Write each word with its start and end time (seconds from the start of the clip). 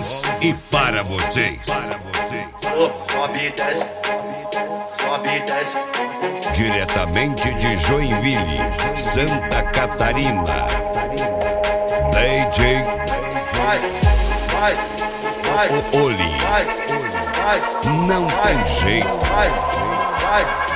vocês 0.00 0.22
e 0.40 0.54
para 0.70 1.02
vocês. 1.02 1.66
Sobe 1.66 3.50
desce, 3.50 3.86
sobe 4.98 5.40
desce. 5.40 5.76
Diretamente 6.52 7.52
de 7.54 7.76
Joinville, 7.76 8.60
Santa 8.96 9.62
Catarina. 9.62 10.66
DJ 12.12 12.82
Vai, 13.52 13.78
vai, 14.48 14.74
vai, 15.44 15.68
Oli. 16.00 16.36
Não 18.06 18.26
tem 18.26 18.66
jeito. 18.66 19.06
vai, 19.06 19.50
vai, 19.50 20.69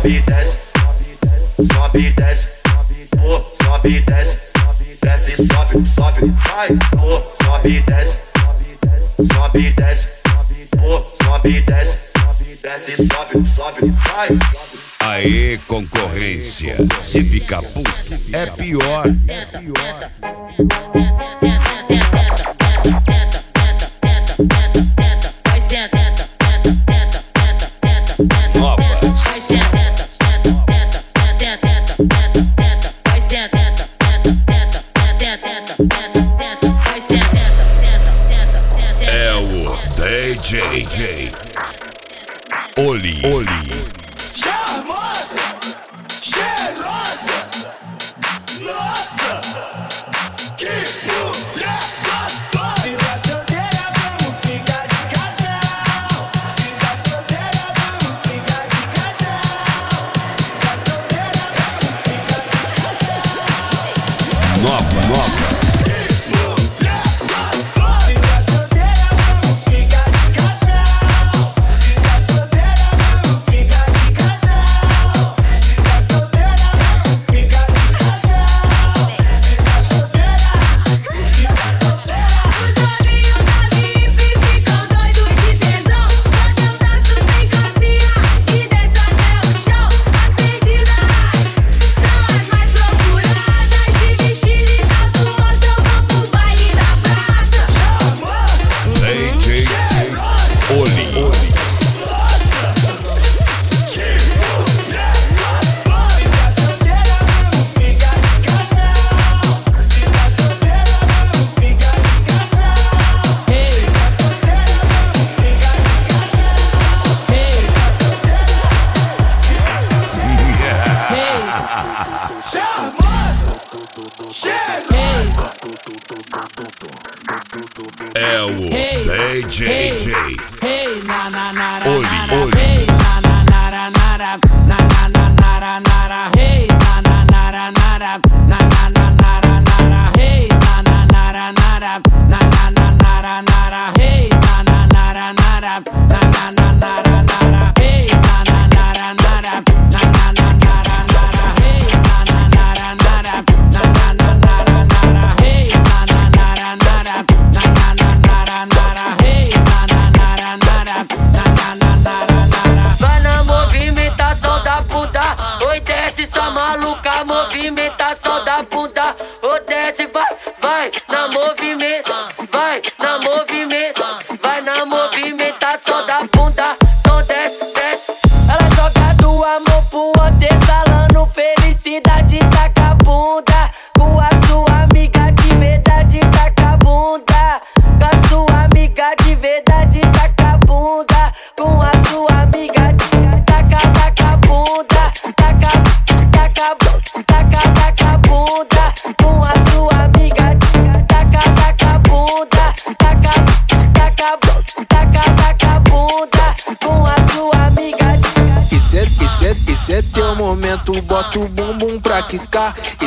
sobe 0.00 0.08
e 0.08 0.20
desce, 0.20 0.58
sobe 1.72 1.98
e 1.98 2.10
desce, 2.12 2.48
oh, 3.22 3.42
sobe 3.62 3.88
e 3.88 4.00
desce, 4.00 4.38
desce, 5.02 5.36
sobe, 5.36 5.86
sobe, 5.86 6.34
vai, 6.48 6.68
oh, 7.02 7.44
sobe 7.44 7.68
e 7.68 7.80
desce, 7.80 8.18
sobe 9.32 9.58
e 9.60 9.70
desce, 9.70 10.08
oh, 10.82 11.24
sobe 11.24 11.48
e 11.48 11.60
desce, 11.60 11.98
desce, 12.62 12.96
sobe, 12.96 13.46
sobe, 13.46 13.90
vai. 13.90 14.28
Aê, 15.00 15.58
concorrência. 15.66 16.76
Se 17.02 17.22
ficar 17.22 17.62
puto, 17.62 17.90
é 18.32 18.46
pior. 18.46 19.06
Novas. 19.06 20.19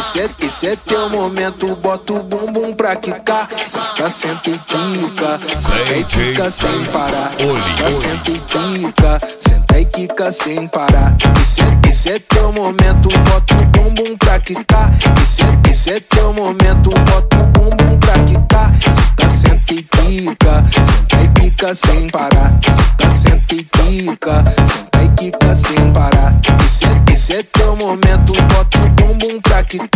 Esse 0.04 0.20
é, 0.20 0.30
esse 0.46 0.68
é 0.68 0.76
teu 0.76 1.10
momento, 1.10 1.66
bota 1.78 2.12
o 2.12 2.24
bumbum 2.24 2.74
pra 2.74 2.94
quicar. 2.94 3.48
Senta, 3.66 4.10
senta 4.10 4.50
e 4.50 4.60
quica, 4.60 5.40
senta 5.58 5.98
e 5.98 6.04
quica 6.04 6.52
sem 6.52 6.86
parar. 6.88 7.32
Senta, 7.40 7.90
senta 7.90 8.32
e 8.32 8.40
quica, 8.40 9.22
senta 9.40 9.80
e 9.80 9.86
quica 9.86 10.32
sem 10.34 10.68
parar. 10.68 11.16
Esse 11.42 11.62
é, 11.62 11.90
esse 11.90 12.10
é 12.12 12.20
teu 12.20 12.52
momento, 12.52 13.08
bota 13.20 13.56
o 13.56 13.66
bumbum 13.68 14.18
pra 14.18 14.42
quicar. 14.42 14.92
Esse 15.24 15.42
é, 15.42 15.70
esse 15.72 15.90
é 15.92 16.00
teu 16.02 16.34
momento, 16.34 16.90
bota 16.90 17.38
o 17.38 17.44
bumbum 17.46 17.98
pra 17.98 18.20
quicar. 18.26 18.74
Senta, 18.82 19.30
senta 19.30 19.74
e 19.74 19.84
quica, 19.84 20.64
senta 20.84 21.24
e 21.24 21.28
quica 21.30 21.74
sem 21.74 22.10
parar. 22.10 22.52
Senta, 22.62 23.10
senta 23.10 23.56
e 23.56 23.64
quica, 23.64 24.44
senta 24.66 25.02
e 25.02 25.10
quica 25.16 25.56
sem 25.56 25.94
parar. 25.94 26.34
Esse 26.66 26.84
é, 26.84 27.14
esse 27.14 27.34
é 27.40 27.44
teu 27.44 27.78
momento, 27.78 28.34
bota 28.34 28.78
o 28.80 28.90
bumbum 28.90 29.40
pra 29.42 29.64
quicar. 29.64 29.93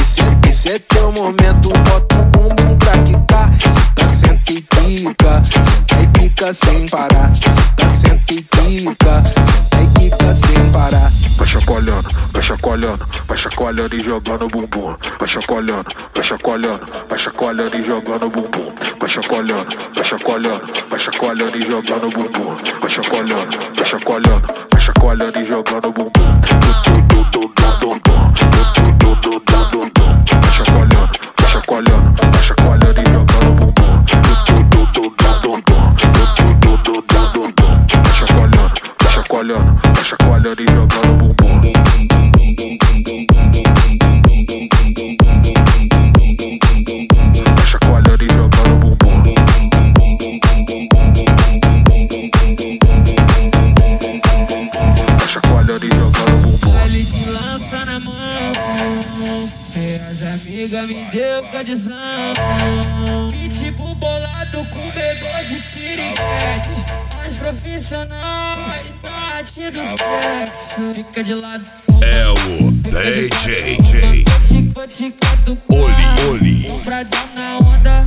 Esse 0.00 0.20
é, 0.20 0.48
esse 0.48 0.68
é 0.68 0.78
teu 0.78 1.12
momento, 1.12 1.70
bota 1.70 2.20
o 2.20 2.24
bumbum 2.24 2.76
pra 2.76 2.98
quicar. 3.02 3.50
Senta, 3.60 4.08
senta 4.08 4.52
e 4.52 4.62
quica, 4.62 5.42
senta 5.44 6.02
e 6.02 6.06
quica 6.08 6.52
sem 6.52 6.86
parar. 6.86 7.34
Senta, 7.34 7.90
senta 7.90 8.32
e 8.32 8.42
quica, 8.42 9.22
senta 9.24 9.82
e 9.82 9.86
quica 9.98 10.34
sem 10.34 10.72
parar. 10.72 11.10
Vai 11.36 11.46
chacoalhando, 11.46 12.08
vai 12.32 12.42
chacoalhando, 12.42 13.06
vai 13.26 13.38
chacoalhando 13.38 13.96
e 13.96 14.00
jogando 14.00 14.48
bumbum. 14.48 14.96
Vai 15.18 15.28
chacoalhando, 15.28 15.86
vai 16.14 16.24
chacoalhando, 16.24 16.88
vai 17.08 17.18
chacoalhando 17.18 17.76
e 17.78 17.82
jogando 17.82 18.30
bumbum. 18.30 18.72
Vai 19.00 19.08
chacoalhando, 19.08 19.76
vai 19.94 20.04
chacoalhando, 20.04 20.62
vai 20.90 20.98
chacoalhando 20.98 21.56
e 21.56 21.62
jogando 21.62 22.10
bumbum. 22.10 22.54
Vai 22.80 22.90
chacoalhando, 22.90 23.56
vai 23.76 23.86
chacoalhando, 23.86 24.46
vai 24.70 24.80
chacoalhando 24.80 25.40
e 25.40 25.44
jogando 25.44 25.90
bumbum. 25.92 26.40
Vai 26.40 26.40
chacoalhando, 26.40 26.42
vai 26.70 27.06
chacoalhando, 27.06 27.28
vai 27.32 27.40
chacoalhando 27.40 27.40
e 27.40 27.44
jogando 27.44 27.52
bumbum. 27.52 28.50
Vai 28.82 28.97
chacoalhando, 39.38 39.74
vai 39.94 40.04
chacoalhando 40.04 40.62
e 40.62 40.66
jogando 40.72 41.34
bumbum. 41.34 41.68
As 60.68 60.74
amigas 60.74 60.86
me 60.86 61.04
deu 61.10 61.42
cadizão. 61.44 61.94
Pitbull 63.30 63.94
bolado 63.94 64.66
com 64.66 64.90
bigode 64.90 65.62
piriguete. 65.72 67.16
Mais 67.16 67.34
profissionais 67.34 69.00
na 69.02 69.10
arte 69.36 69.70
do 69.70 69.80
sexo. 69.80 70.94
Fica 70.94 71.24
de 71.24 71.34
lado. 71.34 71.64
É 72.02 72.28
o 72.28 72.70
DJ 72.72 73.78
Tico, 74.46 74.86
tico, 74.86 75.58
Oli, 75.70 76.28
Oli. 76.30 76.62
Compradão 76.64 77.28
na 77.34 77.58
onda. 77.58 78.04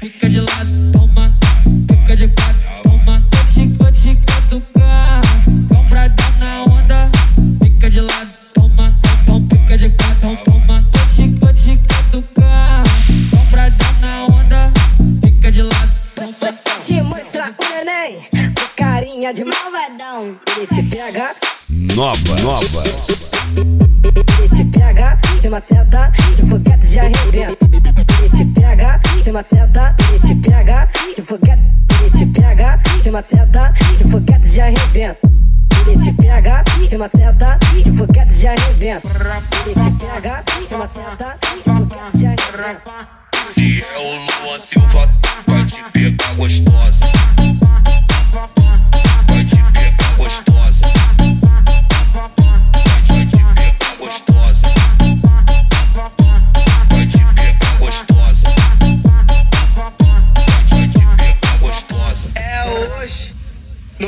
Fica 0.00 0.28
de 0.28 0.40
lado, 0.40 0.92
toma. 0.92 1.38
Fica 1.88 2.16
de 2.16 2.28
quatro, 2.28 2.82
toma. 2.82 3.26
Tico, 3.54 3.92
tico, 3.92 4.22
tu 4.50 4.60
carinha 19.22 19.32
de 19.32 19.44
malvadão. 19.44 20.36
Ele 20.56 20.66
te 20.66 20.82
pega, 20.82 21.30
Nova, 21.94 22.42
nova. 22.42 22.82
ele 23.56 24.48
te 24.48 24.64
pega, 24.64 25.16
te 25.40 25.48
maceta, 25.48 26.10
te 26.34 26.42
foguete 26.46 26.86
de 26.86 26.98
arrebenta. 26.98 27.56
Ele 28.18 28.28
te 28.30 28.44
pega, 28.60 29.00
te 29.22 29.32
maceta, 29.32 29.96
ele 30.08 30.18
te 30.20 30.34
pega, 30.48 30.88
te 31.14 31.22
foguete, 31.22 31.62
ele 32.00 32.10
te 32.10 32.26
pega, 32.40 32.78
te 33.02 33.10
maceta, 33.10 33.72
te 33.96 34.04
foguete 34.08 34.48
de 34.48 34.60
arrebenta. 34.60 35.18
Ele 35.86 36.04
te 36.04 36.12
pega, 36.12 36.64
te 36.88 36.98
maceta, 36.98 37.58
te 37.82 37.92
foguete 37.92 38.34
de 38.34 38.48
arrebenta. 38.48 39.08
Ele 39.64 39.74
te 39.74 39.90
pega, 40.04 40.42
te 40.66 40.76
maceta, 40.76 41.38
te 41.40 41.70
foguete 41.70 42.18
de 42.18 42.26
arrebenta. 42.26 43.08
Se 43.54 43.82
é 43.82 43.98
o 43.98 44.46
Luan 44.46 44.60
Silva, 44.60 45.08
vai 45.46 45.66
te 45.66 45.82
pegar 45.92 46.11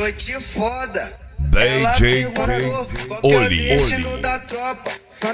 noite 0.05 0.39
foda. 0.39 1.13
DJ 1.39 2.27
Oli, 3.23 3.71
Oli. 3.73 4.21
da 4.21 4.37
tropa. 4.39 4.91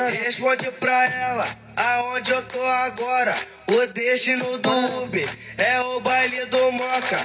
Responde 0.09 0.71
pra 0.79 1.09
ela 1.09 1.45
aonde 1.75 2.31
eu 2.31 2.41
tô 2.43 2.63
agora. 2.65 3.35
O 3.67 3.85
destino 3.87 4.57
do 4.57 5.03
Uber 5.03 5.27
é 5.57 5.81
o 5.81 5.99
baile 5.99 6.45
do 6.45 6.71
Moca. 6.71 7.19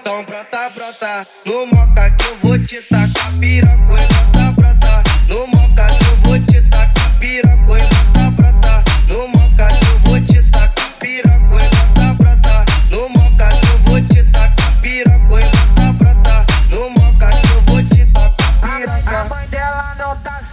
Então 0.00 0.24
brota, 0.24 0.70
brota 0.70 1.26
no 1.46 1.66
Moca 1.66 2.10
que 2.10 2.26
eu 2.26 2.36
vou 2.38 2.58
te 2.58 2.82
tacar 2.82 3.32
e 3.40 3.60
Brota, 3.62 4.52
brota 4.56 5.02
no 5.28 5.46
Moca 5.46 5.86
que 5.86 6.04
eu 6.04 6.16
vou 6.24 6.38
te 6.40 6.62
tacar 6.68 7.22
e 7.22 7.42
Brota, 7.42 8.30
brota 8.32 8.84
no 9.06 9.28
Moca 9.28 9.68
que 9.68 9.86
eu 9.86 9.98
vou 10.00 10.20
te 10.20 10.42
tacar 10.50 10.92
piroca. 10.98 11.27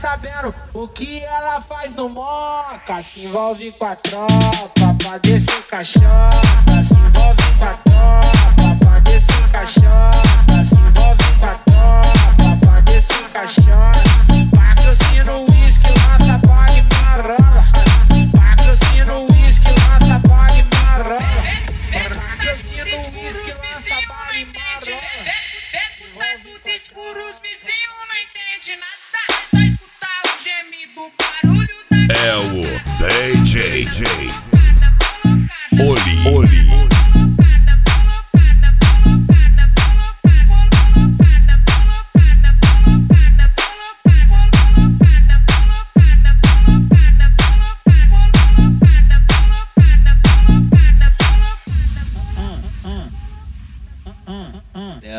Sabendo 0.05 0.53
o 0.71 0.87
que 0.87 1.23
ela 1.23 1.59
faz 1.61 1.91
no 1.93 2.07
Moca. 2.07 3.01
Se 3.01 3.25
envolve 3.25 3.71
com 3.71 3.85
a 3.85 3.95
tropa 3.95 4.93
pra 4.99 5.17
descer 5.17 5.63
caixota. 5.63 6.83
Se 6.87 6.93
envolve 6.93 7.43
com 7.57 7.65
a 7.65 7.73
tropa 7.73 8.85
pra 8.85 8.99
descer 8.99 9.49
caixota. 9.51 10.63
Se 10.63 10.75
envolve 10.75 11.23
com 11.39 11.45
a 11.47 11.55
tropa 11.55 12.57
pra 12.61 12.81
descer 12.81 13.29
caixota. 13.29 14.03
Patrocina 14.55 15.31
o 15.37 15.51
uísque, 15.51 15.89
lança 15.89 16.39
pague 16.47 16.85
marola. 16.93 17.65
Patrocina 18.31 19.13
o 19.15 19.31
uísque, 19.31 19.71
lança 19.71 20.19
pague 20.29 20.63
marola. 20.75 21.19
Patrocina 22.13 22.95
o 22.95 23.09
uísque, 23.09 23.51
lança 23.53 23.95
pague 24.07 24.45
marola. 24.53 25.01
Escuta 25.73 26.27
tudo 26.43 26.69
escuro, 26.69 27.19
os 27.27 27.39
vizinhos 27.41 27.89
não 28.07 28.15
entendem 28.21 28.79
nada. 28.79 29.04
É 30.97 32.35
o 32.37 32.61
DJ 33.09 33.85
Oli. 35.73 36.27
Oli. 36.33 36.65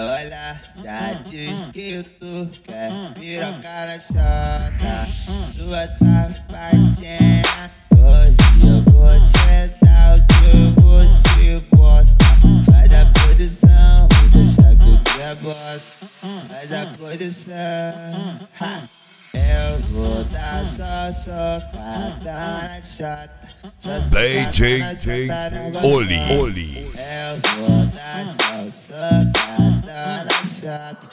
Olha, 0.08 0.60
já 0.82 1.12
diz 1.28 1.66
que 1.66 2.02
tu 2.02 2.50
quer 2.64 3.12
piroca 3.14 3.86
na 3.86 3.98
chão 3.98 4.55
sua 5.66 5.84
safadinha 5.88 7.42
Hoje 7.90 8.36
eu 8.62 8.82
vou 8.84 9.20
te 9.20 9.66
dar 9.82 10.16
o 10.16 10.24
que 10.28 10.80
você 10.80 11.60
gosta 11.74 12.24
Faz 12.66 12.92
a 12.94 13.06
posição, 13.06 14.08
vou 14.12 14.28
deixar 14.44 14.76
que 14.76 15.18
pé 15.18 15.34
bota 15.42 15.82
Faz 16.46 16.72
a 16.72 16.86
posição 16.96 18.48
ha. 18.60 18.82
Eu 19.34 19.80
vou 19.90 20.22
dar 20.26 20.64
só 20.68 21.12
socada 21.12 22.22
na 22.22 22.80
chota 22.80 23.48
Só 23.80 23.98
DJ 23.98 24.82
chota, 24.94 25.84
Oli, 25.84 26.20
Oli. 26.38 26.78
eu 26.78 27.40
vou 27.56 27.86
dar 27.86 28.24
só 28.40 28.70
socada 28.70 30.26
na 30.26 30.38
chata. 30.60 31.08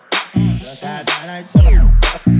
Socada 0.55 1.11
na 1.25 1.41
chata. 1.41 2.33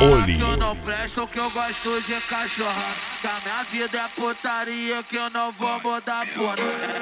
Oli, 0.00 0.36
que 0.36 0.42
eu 0.42 0.56
não 0.56 0.76
presto, 0.76 1.26
que 1.26 1.38
eu 1.38 1.50
gosto 1.50 2.00
de 2.02 2.20
cachorra. 2.22 2.94
Que 3.20 3.26
a 3.26 3.40
minha 3.44 3.62
vida 3.64 3.98
é 3.98 4.08
putaria, 4.08 5.02
que 5.02 5.16
eu 5.16 5.30
não 5.30 5.52
vou 5.52 5.80
mudar 5.80 6.26
porra. 6.34 6.56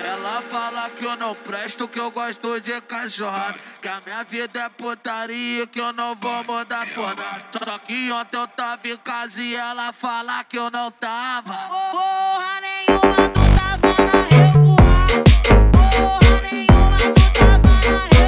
Ela 0.05 0.43
fala 0.51 0.91
que 0.91 1.05
eu 1.05 1.17
não 1.17 1.35
presto, 1.35 1.89
que 1.89 1.99
eu 1.99 2.11
gosto 2.11 2.61
de 2.61 2.81
cachorra. 2.83 3.55
Que 3.81 3.89
a 3.89 4.01
minha 4.05 4.23
vida 4.25 4.61
é 4.61 4.69
putaria, 4.69 5.67
que 5.67 5.81
eu 5.81 5.93
não 5.93 6.15
vou 6.15 6.45
mudar 6.45 6.87
porra. 6.95 7.43
Só 7.63 7.79
que 7.79 8.11
ontem 8.13 8.37
eu 8.37 8.47
tava 8.49 8.89
em 8.89 8.97
casa 8.97 9.41
e 9.41 9.55
ela 9.55 9.93
fala 9.93 10.45
que 10.45 10.59
eu 10.59 10.71
não 10.71 10.91
tava. 10.91 11.55
Porra 11.55 12.61
nenhuma, 12.61 13.29
tu 13.29 13.41
tava 13.57 13.89
na 14.05 14.21
revoada. 14.29 15.25
Porra 15.73 16.41
nenhuma, 16.51 16.99
tu 16.99 17.33
tava 17.33 17.59
na 17.59 17.81
revoada. 17.81 18.20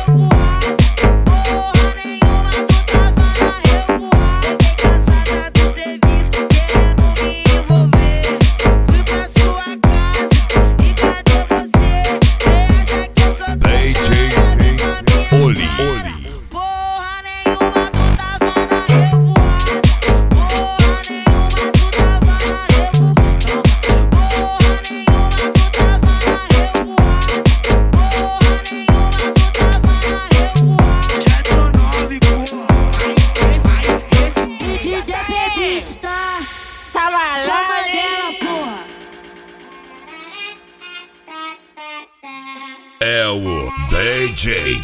É 43.02 43.26
o 43.26 43.68
DJ 43.90 44.80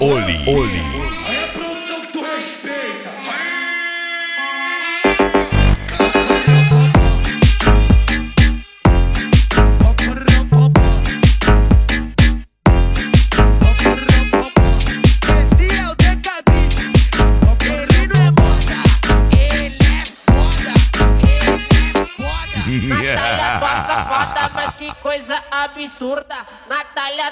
Oli. 0.00 0.38
Oli. 0.48 1.41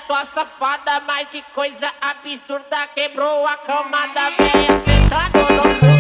Tua 0.01 0.25
safada, 0.27 1.01
mas 1.01 1.29
que 1.29 1.43
coisa 1.55 1.91
absurda. 2.01 2.87
Quebrou 2.95 3.47
a 3.47 3.57
cama 3.59 4.07
da 4.09 4.31
velha, 4.31 4.79
sentado 4.81 5.39
no 5.53 5.63
pula, 5.79 6.00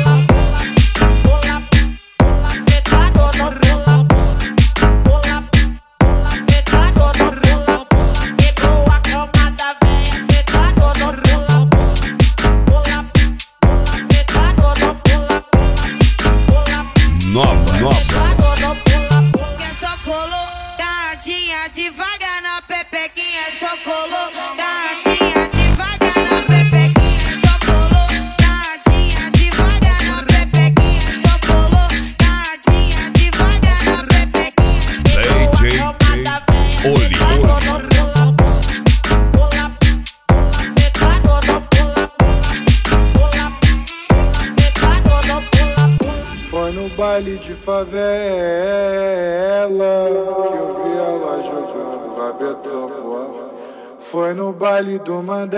Foi 54.11 54.35
no 54.35 54.53
baile 54.53 54.99
do 54.99 55.23
Mandela 55.23 55.55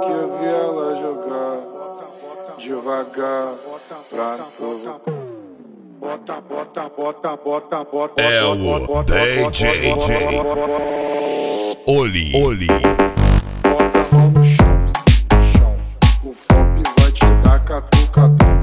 que 0.00 0.10
eu 0.10 0.36
vi 0.36 0.46
ela 0.46 0.96
jogar 0.96 1.60
devagar 2.58 3.54
pra 4.10 4.36
novo. 4.36 5.00
Bota, 6.00 6.40
bota, 6.40 6.88
bota, 6.88 7.36
bota, 7.36 7.84
bota. 7.84 8.20
É 8.20 8.42
o 8.42 8.56
bota, 8.56 8.86
bota, 8.86 9.14
DJ 9.14 9.94
bota, 9.94 10.08
bota, 10.08 10.42
bota, 10.42 10.66
bota. 10.66 11.78
Oli. 11.86 12.32
Oli. 12.34 12.66
Bota 12.66 13.98
a 14.00 14.16
mão 14.16 14.30
no 14.32 14.42
chão, 14.42 14.90
chão. 15.52 15.76
O 16.24 16.32
FOP 16.32 16.82
vai 17.00 17.12
te 17.12 17.26
dar 17.44 17.64
catucadão. 17.64 18.61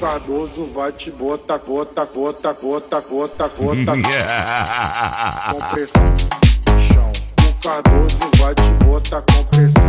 Cardoso 0.00 0.64
vai 0.72 0.90
te 0.92 1.10
botar, 1.10 1.58
bota, 1.58 2.06
bota, 2.06 2.54
bota, 2.54 3.00
bota, 3.02 3.48
bota. 3.48 3.92
com 5.52 5.60
pressão. 5.74 6.16
Chão. 6.88 7.12
O 7.46 7.52
Cardoso 7.62 8.18
vai 8.38 8.54
te 8.54 8.70
botar 8.82 9.20
com 9.20 9.44
pressão. 9.44 9.79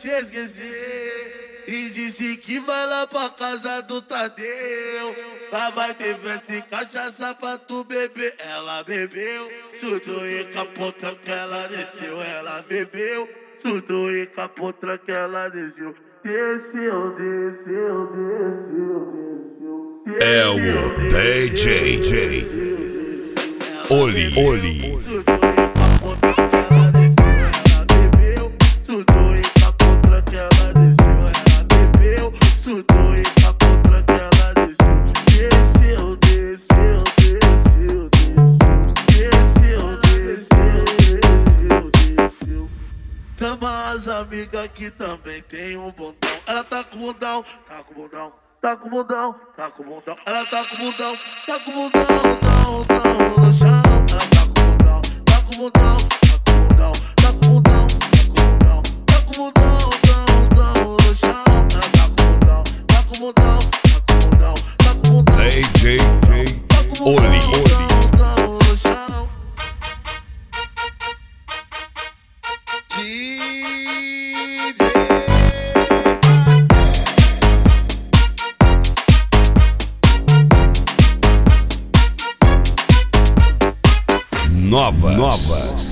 Te 0.00 0.08
esquecer. 0.08 1.64
E 1.68 1.90
disse 1.90 2.36
que 2.38 2.58
vai 2.60 2.86
lá 2.86 3.06
pra 3.06 3.28
casa 3.30 3.82
do 3.82 4.00
Tadeu. 4.02 5.14
Lá 5.52 5.70
vai 5.70 5.94
ter 5.94 6.16
festa 6.16 6.54
e 6.54 6.62
cachaça 6.62 7.34
pra 7.34 7.58
tu 7.58 7.84
beber. 7.84 8.34
Ela 8.38 8.82
bebeu, 8.82 9.48
chutou 9.78 10.26
e 10.26 10.44
capou 10.52 10.90
tranca, 10.92 11.30
ela 11.30 11.68
desceu. 11.68 12.20
Ela 12.20 12.64
bebeu, 12.68 13.28
chutou 13.62 14.10
e 14.10 14.26
capou 14.26 14.72
tranca, 14.72 15.12
ela 15.12 15.48
desceu. 15.48 15.94
Desceu, 16.24 17.14
desceu, 17.16 18.06
desceu, 18.14 19.00
desceu. 19.12 20.18
É 20.20 20.46
o 20.48 20.56
DJ 21.08 22.44
Oli. 23.90 24.32
Oli. 24.36 24.96
E 24.96 26.59
Amigas 44.40 44.68
que 44.68 44.90
também 44.92 45.42
tem 45.42 45.76
um 45.76 45.90
bundão. 45.92 46.30
Ela 46.46 46.64
tá 46.64 46.82
com 46.82 46.96
bundão, 46.96 47.44
tá 47.68 47.84
com 47.84 47.92
bundão. 47.92 48.32
Tá 48.58 48.74
com 48.74 48.88
bundão, 48.88 49.34
tá 49.54 49.70
com 49.70 49.84
bundão. 49.84 50.16
Ela 50.24 50.46
tá 50.46 50.64
com 50.64 50.76
bundão, 50.78 51.18
tá 51.46 51.60
com 51.60 51.72
bundão, 51.72 52.06
não, 52.42 52.78
não, 52.88 53.44
no 53.44 53.52
chão. 53.52 53.68
Ela 53.68 54.06
tá 54.06 54.18
com 54.46 54.54
bundão, 54.62 55.00
tá 55.26 55.42
com 55.42 55.56
bundão, 55.58 55.96
tá 57.16 57.32
com 57.32 57.48
bundão, 57.48 57.92
tá 58.06 58.32
com 58.32 58.40
bundão, 58.40 58.82
tá 59.04 59.20
com 59.20 59.32
bundão, 59.36 59.76
não, 60.08 60.32
não, 60.56 60.96
no 60.96 61.14
chão. 61.14 61.44
Ela 61.46 61.68
tá 61.68 62.08
com 62.08 62.24
bundão, 62.24 62.62
tá 62.86 63.02
com 63.02 63.16
bundão, 63.18 63.58
tá 63.58 64.00
com 64.06 64.16
bundão, 64.30 64.54
tá 64.78 64.94
com 64.94 65.08
bundão. 65.12 65.36
DJ 65.50 65.98
Oli. 67.04 67.69
Nova. 84.80 85.10
Nova. 85.10 85.60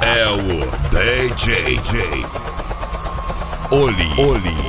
É 0.00 0.28
o 0.28 0.36
DJ 0.90 1.80
Oli. 3.72 4.14
Oli. 4.16 4.65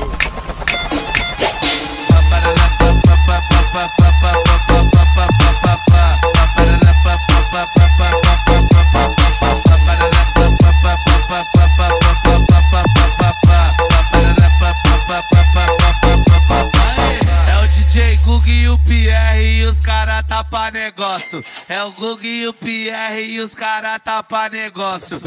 Negócio. 21.27 21.43
É 21.67 21.83
o 21.83 21.91
Gug 21.91 22.25
e 22.25 22.47
o 22.47 22.53
Pierre 22.53 23.21
e 23.21 23.39
os 23.39 23.53
cara 23.53 23.99
tá 23.99 24.23
pra 24.23 24.49
negócio. 24.49 25.19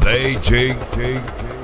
DJ 0.00 0.76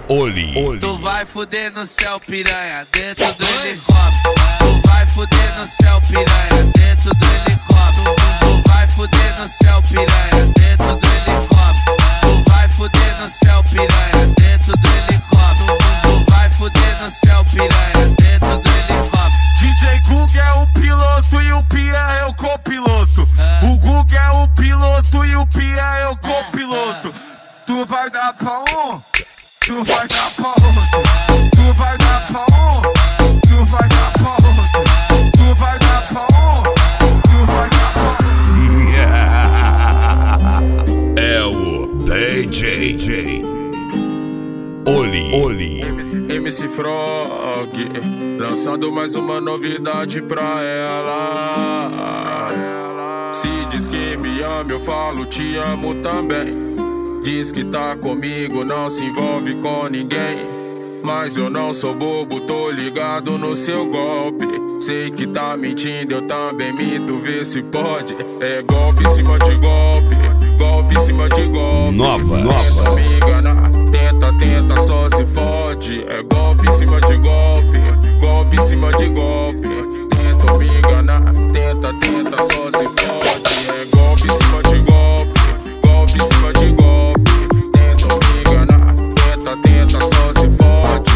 Oli. 0.09 0.79
Tu 0.81 0.99
vai 0.99 1.27
fuder 1.27 1.73
no 1.73 1.87
céu, 1.87 2.19
piranha, 2.21 2.87
dentro 2.91 3.27
do 3.35 3.45
helicóptero. 3.45 4.35
Tu 4.59 4.89
vai 4.89 5.07
fuder 5.07 5.59
no 5.59 5.67
céu, 5.67 6.01
piranha, 6.09 6.73
dentro 6.75 7.15
do 7.15 7.27
helicóptero. 7.27 8.17
Tu 8.41 8.69
vai 8.69 8.89
fuder 8.89 9.39
no 9.39 9.49
céu, 9.49 9.83
piranha, 9.83 10.53
dentro 10.57 10.97
do 10.97 11.07
helicóptero. 11.07 11.97
Tu 12.23 12.51
vai 12.51 12.69
fuder 12.69 13.21
no 13.21 13.29
céu, 13.29 13.65
piranha, 13.65 14.27
dentro 14.39 14.77
do 14.77 14.89
helicóptero. 14.89 15.79
Tu 16.03 16.31
vai 16.31 16.51
fuder 16.51 17.03
no 17.03 17.11
céu, 17.11 17.45
piranha, 17.45 18.15
dentro 18.17 18.41
do 18.41 18.53
helicóptero. 18.53 18.70
DJ 19.81 20.01
Gug 20.01 20.39
é 20.39 20.53
o 20.53 20.67
piloto 20.75 21.41
e 21.41 21.53
o 21.55 21.65
Pia 21.65 21.97
é 21.97 22.27
o 22.27 22.35
copiloto. 22.35 23.27
O 23.63 23.79
Gug 23.79 24.15
é 24.15 24.31
o 24.31 24.47
piloto 24.49 25.25
e 25.25 25.35
o 25.35 25.47
Pia 25.47 25.81
é 26.01 26.07
o 26.09 26.17
copiloto. 26.19 27.15
Tu 27.67 27.87
vai 27.87 28.11
dar 28.11 28.35
pra 28.35 28.59
um, 28.59 29.01
tu 29.61 29.83
vai 29.85 30.07
dar 30.07 30.31
pra 30.37 30.49
outro. 30.49 30.83
Tu 31.57 31.73
vai 31.73 31.97
dar 31.97 32.27
pra 32.27 32.41
um, 32.43 32.83
tu 33.41 33.65
vai 33.65 33.89
dar 33.89 34.13
pra 34.13 34.33
outro. 34.33 35.31
Tu 35.33 35.55
vai 35.55 35.79
dar 35.79 36.03
pra 36.03 36.27
um, 36.27 36.63
tu 37.23 37.47
vai 37.47 37.71
dar 37.71 37.93
pra 37.95 38.03
É 41.23 41.43
o 41.43 41.87
DJ 42.05 43.43
Oli. 44.87 45.35
Oli. 45.43 46.00
MC 46.31 46.69
Frog, 46.69 47.73
lançando 48.39 48.93
mais 48.93 49.17
uma 49.17 49.41
novidade 49.41 50.23
pra 50.23 50.63
ela. 50.63 52.47
Se 53.33 53.49
diz 53.67 53.89
que 53.89 54.17
me 54.17 54.41
ama, 54.41 54.71
eu 54.71 54.79
falo 54.79 55.27
te 55.27 55.57
amo 55.57 55.97
também. 55.97 56.71
Diz 57.23 57.51
que 57.51 57.65
tá 57.65 57.97
comigo, 57.97 58.65
não 58.65 58.89
se 58.89 59.03
envolve 59.03 59.57
com 59.57 59.89
ninguém. 59.89 60.39
Mas 61.03 61.37
eu 61.37 61.51
não 61.51 61.73
sou 61.73 61.95
bobo, 61.95 62.41
tô 62.43 62.71
ligado 62.71 63.37
no 63.37 63.57
seu 63.57 63.87
golpe. 63.87 64.47
Sei 64.81 65.11
que 65.11 65.27
tá 65.27 65.57
mentindo, 65.57 66.15
eu 66.15 66.23
também 66.23 66.73
minto, 66.73 67.19
vê 67.19 67.45
se 67.45 67.61
pode. 67.63 68.17
É 68.41 68.63
golpe 68.63 69.03
em 69.03 69.15
cima 69.15 69.37
de 69.41 69.57
golpe, 69.57 70.15
golpe 70.59 70.95
em 70.95 71.01
cima 71.01 71.29
de 71.29 71.43
golpe. 71.49 71.97
Nova, 71.97 72.39
nova. 72.39 72.95
me 72.95 73.17
enganar, 73.17 73.71
tenta, 74.00 74.33
tenta, 74.38 74.80
só 74.80 75.09
se 75.11 75.25
fode. 75.26 76.04
É 76.09 76.23
golpe 76.23 76.66
em 76.66 76.73
cima 76.73 77.00
de 77.02 77.16
golpe, 77.19 77.78
golpe 78.21 78.57
em 78.57 78.66
cima 78.66 78.92
de 78.92 79.09
golpe. 79.09 79.69
Tenta 80.11 80.59
me 80.59 80.78
enganar, 80.78 81.23
tenta, 81.52 81.92
tenta, 82.00 82.37
só 82.38 82.70
se 82.70 82.85
fode. 82.88 83.68
É 83.68 83.85
golpe 83.96 84.27
em 84.27 84.38
cima 84.38 84.62
de 84.62 84.79
golpe, 84.90 85.40
golpe 85.83 86.18
em 86.18 86.33
cima 86.33 86.53
de 86.55 86.72
golpe. 86.72 87.31
Tenta 87.72 88.09
me 88.27 88.40
enganar, 88.40 88.94
tenta, 89.14 89.57
tenta, 89.62 90.01
só 90.01 90.33
se 90.40 90.51
fode. 90.57 91.10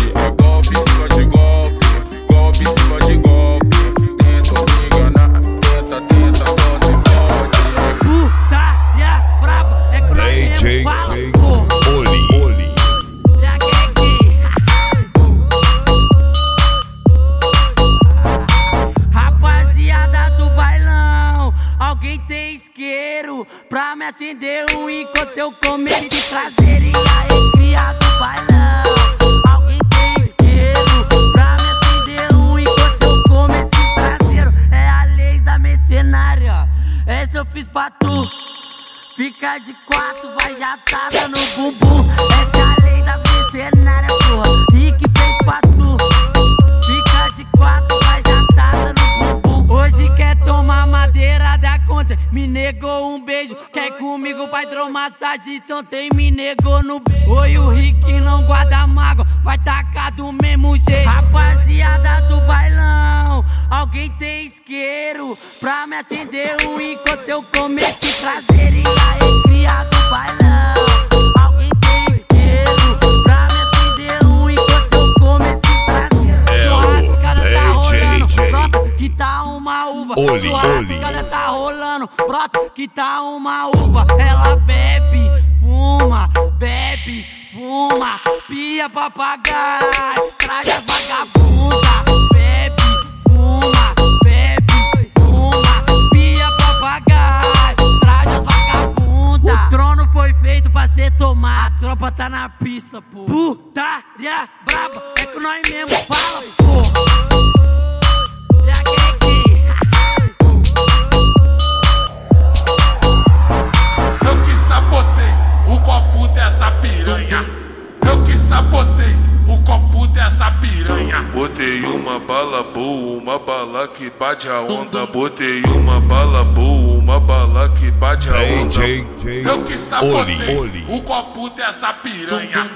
Dessa 131.65 131.95
piranha. 131.95 132.71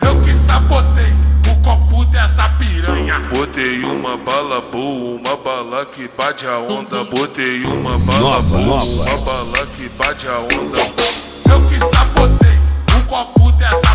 Eu 0.00 0.22
que 0.22 0.34
sabotei 0.34 1.12
o 1.52 1.62
copo 1.62 2.06
dessa 2.06 2.48
piranha. 2.58 3.20
Botei 3.34 3.84
uma 3.84 4.16
bala 4.16 4.62
boa, 4.62 5.20
uma 5.20 5.36
bala 5.36 5.84
que 5.84 6.08
bate 6.16 6.46
a 6.46 6.58
onda. 6.58 7.04
Botei 7.04 7.62
uma 7.64 7.98
bala 7.98 8.18
Nova, 8.18 8.56
boa, 8.56 8.64
nova. 8.66 8.84
uma 8.86 9.18
bala 9.18 9.66
que 9.76 9.88
bate 9.90 10.26
a 10.26 10.38
onda. 10.38 10.78
Eu 11.50 11.68
que 11.68 11.78
sabotei 11.94 12.58
o 12.96 13.06
copo 13.08 13.52
dessa 13.52 13.89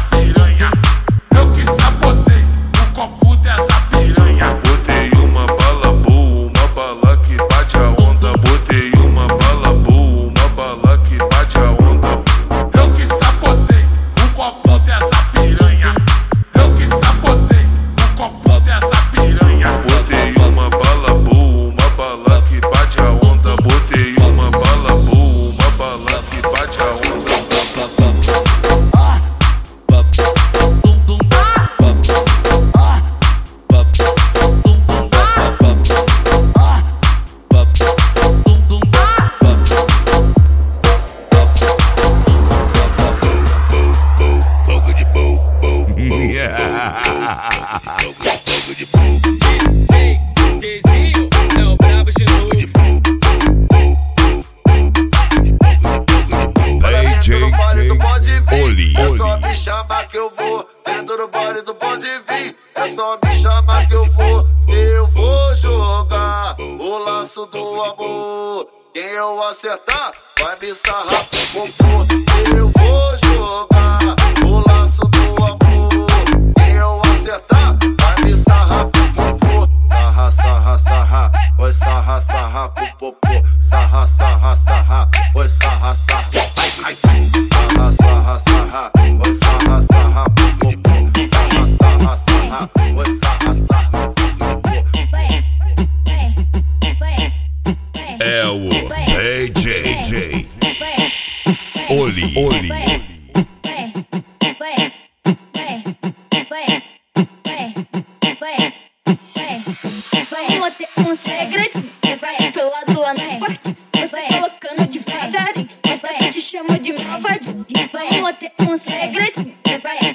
chamo 116.98 117.66
de. 117.68 117.76
Vamos 118.22 118.38
ter 118.38 118.52
um 118.62 118.78
segredinho 118.78 119.56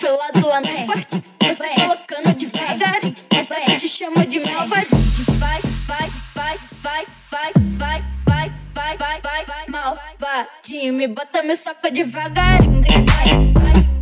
pelo 0.00 0.16
lado 0.16 0.40
norte. 0.86 1.22
Você 1.42 1.68
colocando 1.74 2.34
devagarinho, 2.34 3.16
também 3.28 3.76
te 3.76 3.88
chamo 3.88 4.26
de 4.26 4.40
malvadinho. 4.40 5.00
Vai, 5.38 5.60
vai, 5.86 6.10
vai, 6.34 6.58
vai, 6.82 7.06
vai, 7.30 7.52
vai, 7.78 8.02
vai, 8.26 8.52
vai, 8.74 8.98
vai, 8.98 9.20
vai, 9.20 9.44
vai, 9.46 9.66
malvadinho. 9.68 10.94
Me 10.94 11.08
bota, 11.08 11.42
me 11.42 11.56
soca 11.56 11.90
devagarinho. 11.90 12.80
Vai, 12.80 13.04
vai, 13.04 13.52
vai, 13.52 13.72
vai, 13.72 13.99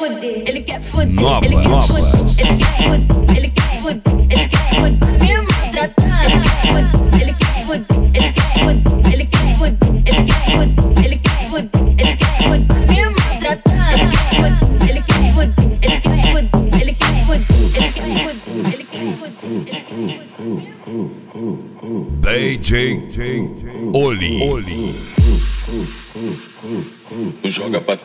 foot, 0.00 0.24
ele 0.24 0.62
quer 0.62 0.80
fudido, 0.80 1.20
ele 1.42 1.56
quer 1.56 1.82
fudido, 1.82 2.26
ele 2.38 2.56
quer 2.56 2.76
fudido, 2.84 3.34
ele 3.36 3.48
quer 3.50 3.82
fudido. 3.82 4.19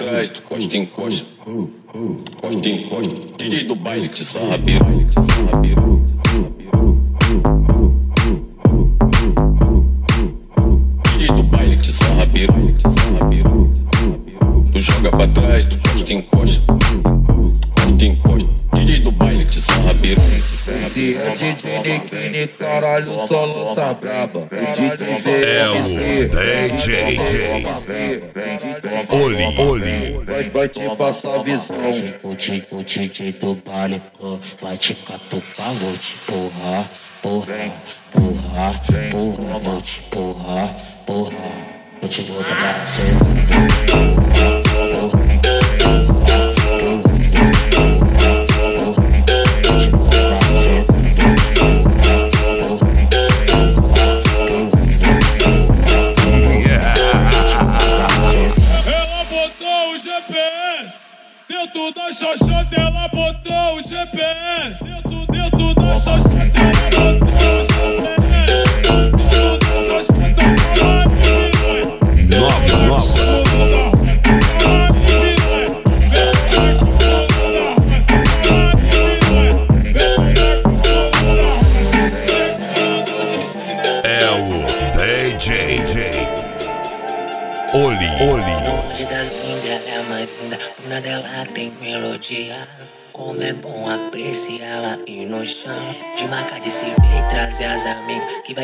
Joga 0.05 0.11
pra 0.11 0.11
trás, 0.11 0.29
tu 0.29 0.41
costa 0.43 0.77
em 0.77 0.85
costa. 0.85 1.27
Costa 2.41 2.69
em 2.69 2.81
costa. 2.83 3.15
DJ 3.37 3.63
do 3.65 3.75
baile 3.75 4.09
te 4.09 4.23
sarrabeiro. 4.23 4.85
DJ 11.17 11.27
do 11.27 11.43
baile 11.43 11.77
te 11.77 11.91
sarrabeiro. 11.91 12.53
Tu 14.71 14.79
joga 14.79 15.09
pra 15.09 15.27
trás, 15.27 15.65
tu 15.65 15.77
costa 15.77 16.13
em 16.13 16.21
costa. 16.21 16.73
Costa 17.75 18.05
em 18.05 18.15
costa. 18.15 18.49
DJ 18.73 18.99
do 18.99 19.11
baile 19.11 19.45
te 19.45 19.61
sarrabeiro. 19.61 20.21
Esse 20.65 20.71
é 20.71 21.35
DJ 21.35 21.79
Nequine, 21.79 22.47
caralho, 22.57 23.27
só 23.27 23.45
lança 23.45 23.93
braba. 23.93 24.47
É 24.51 25.69
o. 25.69 25.73
DJ. 26.77 27.19
Vai, 30.55 30.69
te 30.69 30.79
passar 30.95 31.35
a 31.35 31.43
visão. 31.43 31.75
O 32.23 32.33
DJ, 32.33 32.65
o 32.71 32.81
DJ 32.81 33.33
do 33.33 33.55
baile, 33.55 34.01
oh, 34.21 34.39
vai 34.61 34.77
te 34.77 34.95
catucar, 34.95 35.73
vou 35.73 35.91
te 35.97 36.15
porrar, 36.19 36.89
porrar, 37.21 37.73
porrar, 38.09 38.81
porrar, 39.11 39.59
vou 39.59 39.81
te 39.81 40.01
porrar, 40.03 40.73
porrar, 41.05 41.99
vou 41.99 42.09
te 42.09 42.21
botar 42.21 42.55
pra 42.55 42.85
cima. 42.85 43.35
Pero 65.51 65.73
tú 65.73 65.81
no 65.81 65.99
sos 65.99 66.23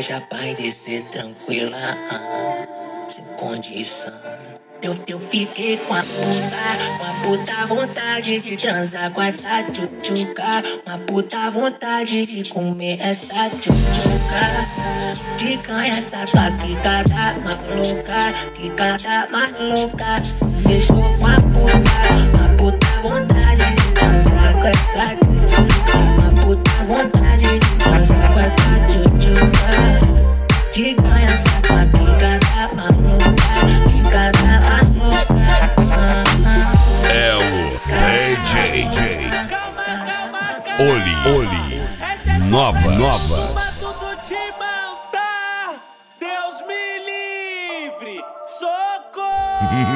chapar 0.01 0.47
e 0.47 0.55
descer 0.55 1.03
tranquila. 1.11 1.77
Sem 3.09 3.23
condição. 3.37 4.13
Eu, 4.81 4.95
eu 5.05 5.19
fiquei 5.19 5.77
com 5.77 5.93
a 5.93 6.01
puta, 6.01 6.97
com 6.97 7.05
a 7.05 7.37
puta 7.37 7.67
vontade 7.67 8.39
de 8.39 8.55
transar 8.57 9.11
com 9.11 9.21
essa 9.21 9.63
tchutchuca. 9.63 10.63
Uma 10.85 10.97
puta 10.97 11.51
vontade 11.51 12.25
de 12.25 12.49
comer 12.49 12.97
essa 12.99 13.47
tchutchuca. 13.49 14.41
De 15.37 15.57
ganhar 15.57 15.97
essa 15.97 16.25
tua 16.25 16.49
quicada 16.51 17.35
maluca, 17.43 18.33
quicada 18.55 19.27
maluca. 19.29 20.21
Deixou 20.67 20.95
com 20.95 21.27
a 21.27 21.35
puta, 21.35 22.13
uma 22.33 22.57
puta 22.57 22.87
vontade 23.03 23.75
de 23.75 23.91
transar 23.93 24.53
com 24.53 24.67
essa 24.67 25.15
tchutchuca 25.15 26.20
puta 26.51 26.83
vontade 26.83 27.59
de 27.59 27.69
passar 27.77 28.33
com 28.33 28.39
essa 28.39 28.79
tchutchuca. 28.87 29.71
De 30.73 30.93
ganha 30.95 31.37
safadinha 31.37 32.39
da 32.39 32.67
maluca, 32.75 33.53
fica 33.89 34.23
da 34.31 34.55
maluca. 34.67 35.47
Elo, 37.09 37.61
é 37.89 38.35
DJ, 38.43 39.31
Oli, 40.79 41.15
Oli, 41.37 41.63
Nova, 42.49 42.91
Nova. 42.91 43.61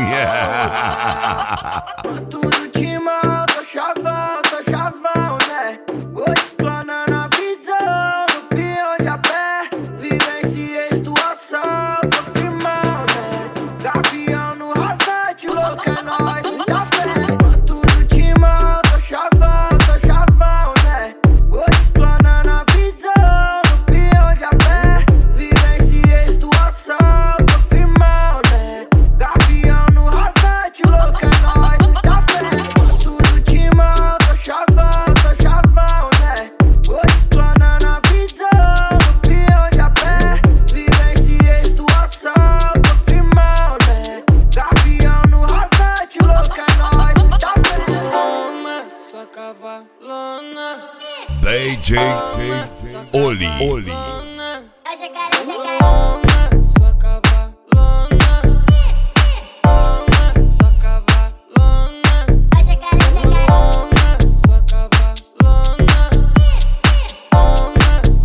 Yeah. 0.07 1.83
Tudo 2.29 2.67
de 2.69 2.99
mal, 2.99 3.45
tô 3.47 3.61
chavão, 3.63 4.41
tô 4.43 4.63
chavão. 4.71 5.34
DJ 51.55 51.95
Oli. 53.13 53.47
Oli. 53.61 53.87
Só 53.87 53.93
cavalona. 55.13 56.49
Só 56.77 56.89
cavalona. 56.99 58.27
Só 60.57 60.67
cavalona. 60.81 62.17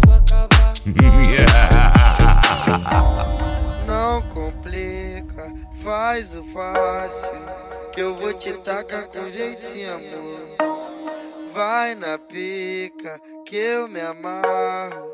Só 0.05 0.17
Não 3.87 4.23
complica, 4.23 5.45
faz 5.85 6.35
o 6.35 6.43
fácil. 6.53 7.31
Que 7.93 8.01
eu 8.01 8.13
vou 8.13 8.35
te 8.35 8.53
tacar 8.55 9.07
com 9.07 9.31
jeitinho, 9.31 9.95
amor. 9.95 10.70
Vai 11.53 11.95
na 11.97 12.17
pica, 12.17 13.21
que 13.45 13.57
eu 13.57 13.89
me 13.89 14.01
amarro. 14.01 15.11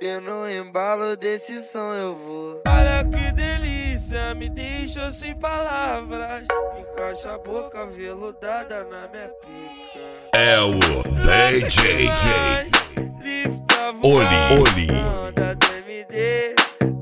E 0.00 0.20
no 0.20 0.48
embalo 0.48 1.16
desse 1.16 1.60
som 1.60 1.94
eu 1.94 2.14
vou. 2.14 2.62
Olha 2.66 3.04
que 3.04 3.32
delícia, 3.32 4.34
me 4.34 4.48
deixou 4.48 5.10
sem 5.10 5.34
palavras. 5.34 6.46
Encaixa 6.78 7.34
a 7.34 7.38
boca 7.38 7.86
veludada 7.86 8.84
na 8.84 9.08
minha 9.08 9.28
pica. 9.40 10.38
É 10.38 10.60
o 10.60 10.78
DJ 11.50 12.08
Oli. 14.04 14.26
Oli. 14.60 14.88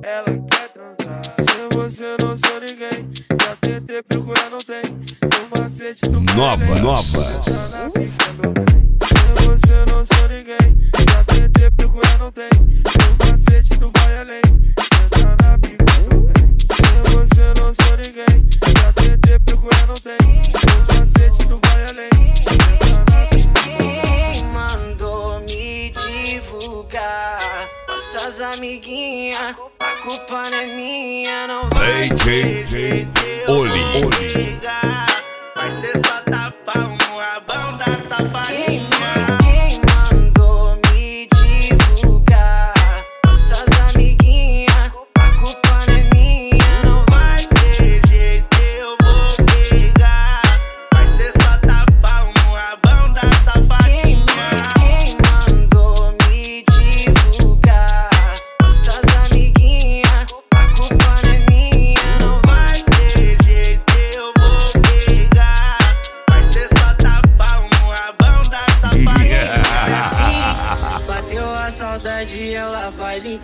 Ela 0.03 0.39
quer 0.49 0.69
transar. 0.69 1.23
Sem 1.51 1.69
você 1.73 2.17
não 2.23 2.37
sou 2.37 2.61
ninguém. 2.61 3.11
Já 3.43 3.57
tentei 3.61 4.03
procurar, 4.05 4.49
não 4.49 4.59
tem. 4.59 4.83
No 5.23 5.63
macete 5.63 6.09
do 6.09 6.21
Nova, 6.21 6.75
nova. 6.77 8.26
Tem. 12.37 12.51
No 12.61 13.17
macete 13.25 13.79
tu 13.79 13.91
vai 13.97 14.19
além. 14.19 14.43
Senta 15.15 15.37
na 15.43 15.59
pica, 15.59 15.85
meu 16.11 16.21
bem. 16.21 16.57
Sem 16.77 17.03
você 17.15 17.47
não 17.59 17.73
sou 17.73 17.97
ninguém. 17.97 18.47
Já 18.79 18.93
tentei 18.93 19.39
procurar, 19.39 19.87
não 19.87 19.95
tem. 19.95 20.19
No 20.21 21.01
macete 21.01 21.49
tu 21.49 21.59
vai 21.65 21.87
além. 21.91 22.11
Senta 22.37 23.05
na 23.11 23.21
pica. 23.29 23.49
Quem 24.33 24.45
mandou 24.53 25.41
me 25.41 25.91
divulgar? 25.91 27.39
Nossas 27.89 28.41
amiguinhas, 28.41 29.57
a 29.81 29.93
culpa 30.03 30.43
não 30.51 30.59
é 30.59 30.67
minha, 30.67 31.47
não 31.47 31.71
vai 31.71 32.07
DJ 32.11 33.09
Oli. 33.49 33.81
Oli. 34.05 34.61
Vai 35.55 35.71
ser 35.71 35.97
só 36.07 36.21
tapar 36.31 36.46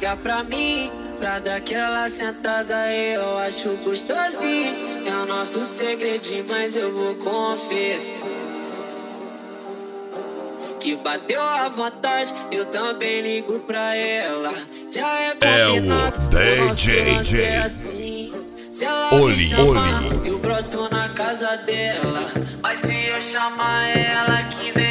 vai 0.03 0.11
ligar 0.11 0.17
pra 0.17 0.43
mim. 0.43 0.91
Pra 1.19 1.38
dar 1.38 1.57
aquela 1.57 2.09
sentada, 2.09 2.93
eu 2.93 3.38
acho 3.38 3.69
gostosinho. 3.85 5.07
É 5.07 5.23
o 5.23 5.27
nosso 5.27 5.62
segredinho, 5.62 6.45
mas 6.49 6.77
eu 6.77 6.93
vou 6.93 7.15
confessar. 7.15 8.27
Que 10.81 10.97
bateu 10.97 11.41
a 11.41 11.69
vontade, 11.69 12.35
eu 12.51 12.67
também 12.67 13.21
ligo 13.23 13.61
pra 13.61 13.95
ela. 13.95 14.53
Já 14.93 15.21
é 15.21 15.37
É 15.41 15.67
o 15.69 15.75
combinado, 15.75 16.19
o 16.37 16.67
nosso 16.67 16.87
DJ. 16.91 17.45
é 17.45 17.59
assim. 17.59 18.33
Se 18.73 18.85
ela 18.85 19.15
Oli, 19.15 19.37
me 19.37 19.45
chamar, 19.49 20.03
Oli. 20.05 20.29
eu 20.29 20.38
broto 20.38 20.88
na 20.91 21.09
casa 21.11 21.57
dela. 21.59 22.33
Mas 22.61 22.79
se 22.79 23.07
eu 23.07 23.21
chamar 23.23 23.97
ela 23.97 24.43
que 24.45 24.73
vem 24.73 24.82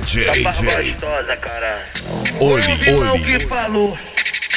DJ 0.00 0.42
gostosa, 0.42 1.36
cara. 1.36 1.78
Oli. 2.40 2.90
Oli. 2.90 3.24
que 3.24 3.40
falou. 3.46 3.98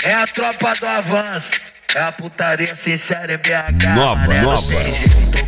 É 0.03 0.13
a 0.13 0.27
tropa 0.27 0.75
do 0.75 0.85
avanço. 0.85 1.61
É 1.95 1.99
a 1.99 2.11
putaria 2.11 2.75
sincera 2.75 3.33
em 3.33 3.37
BH. 3.37 3.95
Nova, 3.95 4.33
não 4.33 4.43
nova. 4.43 4.61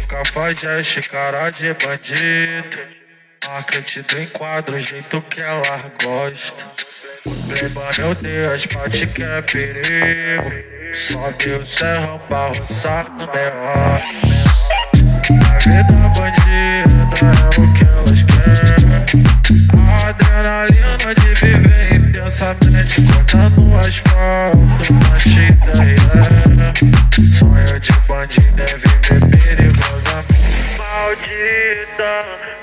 cafajeste, 0.07 1.01
cara 1.09 1.49
de 1.49 1.73
bandido. 1.73 2.79
Marketing 3.47 4.01
do 4.01 4.21
enquadro, 4.21 4.75
o 4.75 4.79
jeito 4.79 5.21
que 5.21 5.41
ela 5.41 5.91
gosta. 6.03 6.65
Playboy, 7.23 7.85
meu 7.97 8.15
Deus, 8.15 8.65
pode 8.65 9.07
que 9.07 9.23
é 9.23 9.41
perigo. 9.41 10.73
Sobe 10.93 11.49
o 11.53 11.65
serrão 11.65 12.19
pra 12.27 12.47
roçar 12.47 13.09
no 13.11 13.25
meu 13.25 13.53
A 15.41 15.57
vida 15.59 15.93
bandida 16.19 17.15
é 17.21 17.61
o 17.61 17.72
adrenalina 20.13 21.13
de 21.15 21.33
viver 21.45 21.95
intensamente 21.95 23.01
cortando 23.01 23.59
o 23.67 23.77
asfalto 23.77 24.93
na 24.93 25.19
XRE. 25.19 25.95
Sonho 27.31 27.79
de 27.79 27.93
bandido 28.07 28.61
é 28.61 28.65
viver 28.77 29.21
perigosamente. 29.29 30.77
Maldita, 30.77 32.13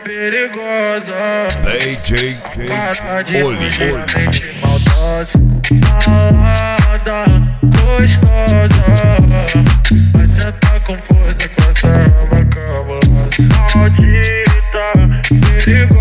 perigosa. 0.04 1.48
DJ 1.78 2.38
Cara 2.68 3.22
de 3.22 3.42
Oli. 3.42 3.58
mente 3.58 4.44
maldosa. 4.60 5.38
Malada, 6.06 7.18
gostosa. 7.64 8.84
Vai 10.12 10.28
sentar 10.28 10.80
com 10.80 10.98
força 10.98 11.48
com 11.48 11.62
essa 11.70 11.88
raba 11.88 12.44
cabulosa. 12.44 13.42
Maldita, 13.74 14.86
perigosa. 15.64 15.99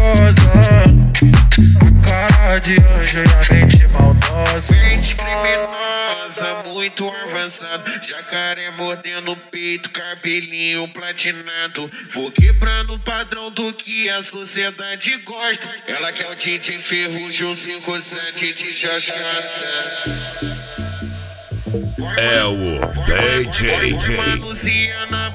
Cara 2.60 2.62
de 2.62 2.74
anjo 2.74 3.20
e 3.20 3.22
a 3.22 3.56
mente 3.56 3.88
maldosa. 3.88 4.76
Mente 4.76 5.16
criminosa, 5.16 6.64
muito 6.66 7.10
avançado. 7.10 7.90
Jacaré 8.06 8.70
mordendo 8.72 9.32
o 9.32 9.36
peito, 9.36 9.90
cabelinho 9.90 10.88
platinado. 10.90 11.90
Vou 12.14 12.32
quebrando 12.32 12.96
o 12.96 13.00
padrão 13.00 13.50
do 13.50 13.72
que 13.74 14.10
a 14.10 14.22
sociedade 14.22 15.16
gosta. 15.18 15.70
Ela 15.88 16.12
quer 16.12 16.30
o 16.30 16.36
Tite 16.36 16.78
Ferrugem, 16.80 17.48
um 17.48 17.54
57 17.54 18.54
de 18.54 18.74
chachada. 18.74 19.50
É 22.18 22.44
o 22.44 22.80
DJ 23.06 24.16
Manusia 24.18 25.06
na 25.06 25.30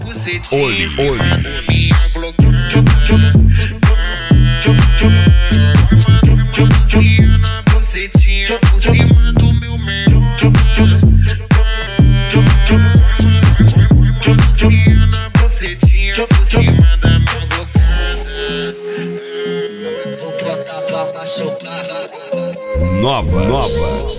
Manusia 6.95 7.39
na 7.39 7.63
bucetinha 7.63 8.59
por 8.61 8.81
cima 8.81 9.33
do 9.33 9.53
meu 9.55 9.77
mel. 9.79 10.21
Manusia 14.25 15.09
na 15.13 15.29
bucetinha 15.31 16.27
por 16.29 16.47
cima 16.47 16.97
da 16.99 17.19
minha 17.19 17.47
bloqueada. 17.51 18.77
Vou 20.21 20.33
botar 20.39 20.83
pra 20.83 21.13
machucar. 21.13 22.11
Nova. 23.01 23.45
Nova. 23.45 24.15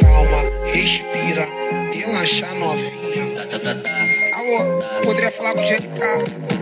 Calma, 0.00 0.40
respira, 0.72 1.46
relaxa 1.92 2.54
novinha. 2.54 3.36
Tá, 3.36 3.58
tá, 3.58 3.74
tá, 3.74 3.90
Alô, 4.38 5.02
poderia 5.04 5.30
falar 5.30 5.52
com 5.52 5.60
o 5.60 5.64
GK? 5.64 6.61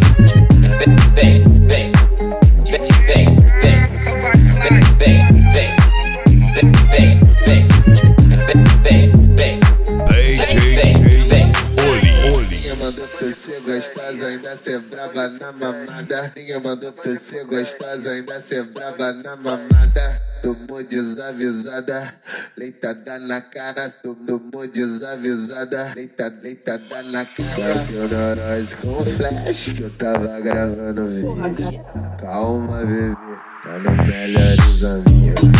ainda 14.51 14.57
ser 14.57 14.79
brava 14.79 15.29
na 15.29 15.51
mamada. 15.51 16.31
Ninguém 16.35 16.59
mandou 16.59 16.91
tu 16.91 17.17
ser 17.17 17.45
gostosa, 17.45 18.11
ainda 18.11 18.39
ser 18.41 18.63
brava 18.65 19.13
na 19.13 19.35
mamada. 19.35 20.21
Tomou 20.41 20.83
desavisada, 20.83 22.13
leitada 22.57 23.19
na 23.19 23.41
cara. 23.41 23.89
Tomou 23.89 24.67
desavisada, 24.67 25.93
leita, 25.95 26.33
leitada 26.41 27.03
na 27.03 27.25
cara. 27.25 27.75
Bateu 27.75 28.09
nós 28.35 28.73
com 28.75 29.05
flash 29.05 29.69
que 29.69 29.81
eu 29.83 29.89
tava 29.91 30.39
gravando 30.41 31.07
vídeo. 31.07 31.85
Calma, 32.19 32.79
bebê, 32.79 33.15
tá 33.63 33.77
no 33.77 34.03
melhores 34.03 34.83
amigos. 34.83 35.51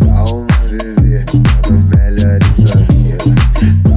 Calma, 0.00 0.46
bebê, 0.68 1.24
tá 1.24 1.70
no 1.70 1.82
melhores 1.96 2.72
amigos. 2.72 3.89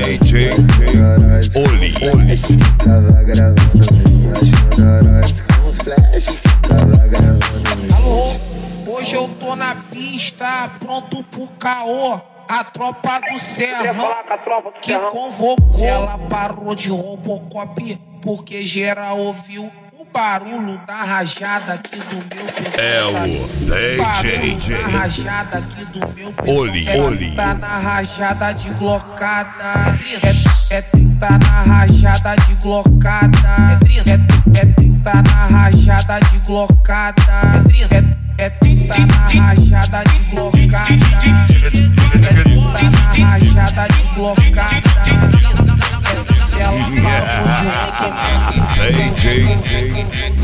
DJ 0.00 0.50
Oli. 1.56 1.92
Tava 2.78 3.22
gravando 3.24 3.86
com 5.60 5.72
flash. 5.72 6.38
Tava 6.62 7.08
gravando. 7.08 7.94
Alô, 7.96 8.96
hoje 8.96 9.16
eu 9.16 9.28
tô 9.40 9.56
na 9.56 9.74
pista, 9.74 10.70
pronto 10.78 11.24
pro 11.24 11.48
caô. 11.58 12.20
A 12.48 12.64
tropa 12.64 13.20
do 13.30 13.38
Serrão 13.38 14.14
que 14.80 14.96
convocou. 15.10 15.84
Ela 15.84 16.16
parou 16.30 16.74
de 16.74 16.88
Robocop 16.90 18.00
porque 18.22 18.64
geral 18.64 19.18
ouviu 19.18 19.70
barulho 20.12 20.80
da 20.86 21.02
rajada 21.02 21.74
aqui 21.74 21.98
do 21.98 22.16
meu. 22.16 22.46
É 22.76 23.04
o 23.04 23.12
DJ. 24.56 24.76
da 24.76 24.86
rajada 24.86 25.58
aqui 25.58 25.84
do 25.86 26.00
meu. 26.14 26.34
Oli, 26.46 26.88
é 26.88 27.00
Oli. 27.00 27.18
30 27.32 27.54
na 27.54 27.78
rajada 27.78 28.52
de 28.52 28.70
glocada. 28.70 29.98
É, 30.22 30.74
é 30.74 30.82
30 30.82 31.28
na 31.38 31.62
rajada 31.62 32.36
de 32.36 32.54
glocada. 32.54 33.38
É 33.72 33.76
30, 33.78 34.10
é, 34.10 34.60
é 34.60 34.66
30 34.66 35.12
na 35.14 35.46
rajada 35.46 36.20
de 36.20 36.38
glocada. 36.38 37.22
É 37.54 37.62
30, 37.62 37.94
é, 37.94 38.44
é 38.44 38.50
30 38.50 38.98
na 38.98 39.44
rajada 39.44 40.04
de 40.04 40.18
glocada. 40.30 40.94
É 41.54 41.70
30 41.70 42.90
na 43.18 43.28
rajada 43.28 43.88
de 43.88 44.02
glocada. 44.14 45.27
DJ 48.88 49.46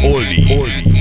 Oli. 0.15 0.47
Oli. 0.61 0.95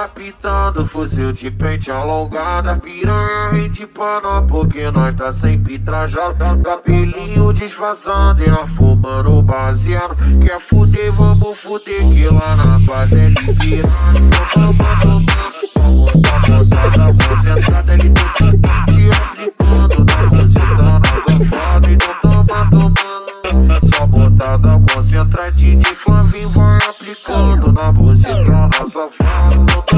Na 0.00 0.08
pitando, 0.08 0.86
fuzil 0.86 1.30
de 1.30 1.50
pente 1.50 1.90
alongada, 1.90 2.76
piranha 2.76 3.50
rente 3.50 3.86
pana, 3.86 4.40
porque 4.40 4.90
nós 4.90 5.14
tá 5.14 5.30
sempre 5.30 5.78
trajado, 5.78 6.36
cabelinho 6.62 7.52
disfarçando 7.52 8.42
e 8.42 8.48
nós 8.48 8.70
fumando 8.70 9.42
baseado. 9.42 10.16
Quer 10.42 10.58
fuder, 10.58 11.12
vamos 11.12 11.58
fuder, 11.58 12.00
que 12.08 12.26
lá 12.28 12.56
na 12.56 12.78
base 12.78 13.14
é 13.14 13.28
liberado. 13.28 14.30
Vamos 14.54 14.76
botar 14.76 15.40
botada 16.64 17.12
concentrada, 17.12 17.94
ele 17.94 18.10
tá 18.10 18.22
te 18.86 19.10
aplicando 19.10 20.04
na 20.06 20.22
música, 20.30 20.82
na 20.82 21.00
safada, 21.04 21.90
então 21.90 22.14
toma 22.22 22.70
tomando. 22.70 23.30
Só 23.94 24.06
botada 24.06 24.80
concentrada 24.94 25.52
de 25.52 25.84
flávio 25.94 26.48
vai 26.50 26.78
aplicando 26.88 27.72
na 27.72 27.92
buceta 27.92 28.44
na 28.44 28.70
safada. 28.70 29.89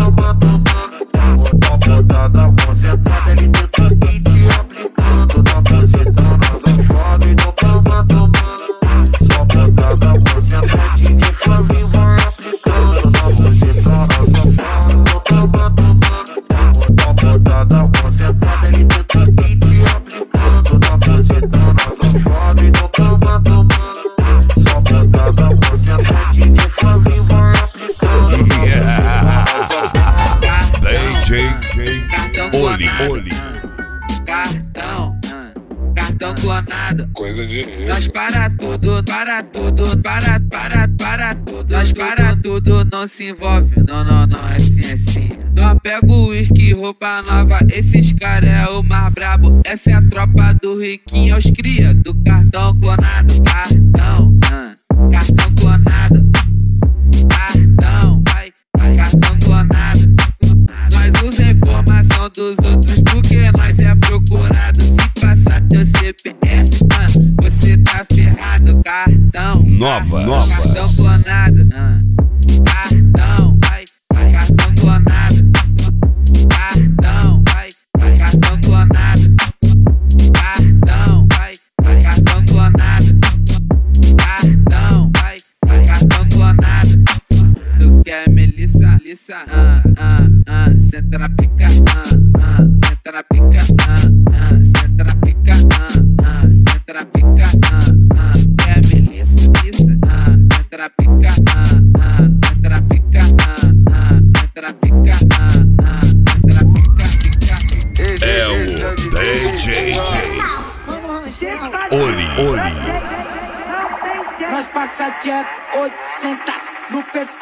musiquinha 50.92 51.34
aos 51.34 51.50
cria 51.50 51.94
do 51.94 52.14
cartão 52.22 52.78
clonado. 52.78 53.11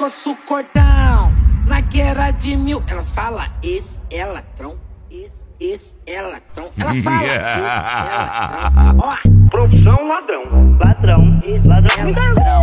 coça 0.01 0.31
o 0.31 0.37
cordão. 0.49 1.31
Na 1.69 1.83
guerra 1.83 2.31
de 2.31 2.57
mil. 2.57 2.83
Elas 2.89 3.11
falam 3.11 3.45
esse 3.63 4.01
é 4.11 4.25
ladrão, 4.25 4.75
esse, 5.11 5.45
esse 5.61 5.95
é 6.07 6.23
ladrão. 6.23 6.71
Elas 6.79 7.03
falam 7.05 7.21
esse 7.21 7.29
é 7.29 7.61
ladrão. 7.61 8.97
Ó. 9.05 9.51
Profissão 9.51 10.09
ladrão. 10.09 10.79
Ladrão. 10.79 11.41
Esse 11.45 11.69
ladrão. 11.69 11.97
É 11.99 12.05
ladrão. 12.05 12.60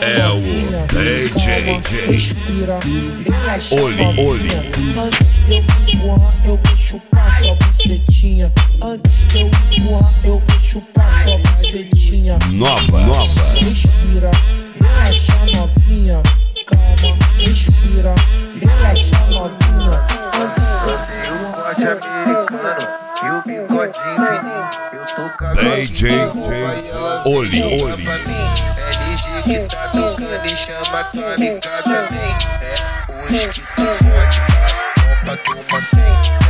É 0.00 0.26
o 0.28 0.40
DJ 0.88 1.80
Respira, 2.10 2.80
relaxa. 3.24 3.74
Olhe, 3.74 4.02
olhe. 4.18 4.48
Antes 4.98 5.26
de 5.46 5.56
eu 5.56 6.00
voar, 6.00 6.34
eu 6.44 6.56
vou 6.56 6.76
chupar 6.76 7.42
sua 7.42 7.54
bucetinha. 7.54 8.52
Antes 8.82 9.26
de 9.26 9.42
eu 9.42 9.50
voar, 9.84 10.12
eu 10.24 10.38
vou 10.38 10.60
chupar 10.60 11.28
sua 11.28 11.38
bucetinha. 11.38 12.38
Nova, 12.52 13.00
nova. 13.00 13.20
Respira, 13.20 14.30
relaxa, 14.80 15.34
novinha. 15.54 16.22
Calma, 16.66 17.18
respira, 17.38 18.14
relaxa, 18.60 19.18
novinha. 19.30 20.00
Eu 21.28 21.38
gosto 21.52 21.78
de 21.78 22.06
americano. 22.06 22.98
E 23.20 23.30
o 23.30 23.42
bigode 23.42 23.98
infinito, 23.98 24.78
eu 24.92 25.04
tô 25.14 25.36
cagando. 25.36 25.76
DJ 25.76 26.10
Oli, 27.26 27.62
Oli. 27.82 28.67
Os 29.38 29.44
que 29.44 29.60
tá 29.60 29.88
tocando 29.90 30.46
e 30.46 30.48
chama 30.48 31.04
tua 31.12 31.34
amiga 31.34 31.54
hum. 31.54 31.82
também. 31.84 32.36
É, 32.60 32.74
os 33.22 33.46
que 33.46 33.60
tu 33.60 33.82
hum. 33.82 33.96
fode, 33.98 34.40
a 34.40 35.26
roupa 35.26 35.36
tu 35.44 35.56
mantém. 35.70 36.47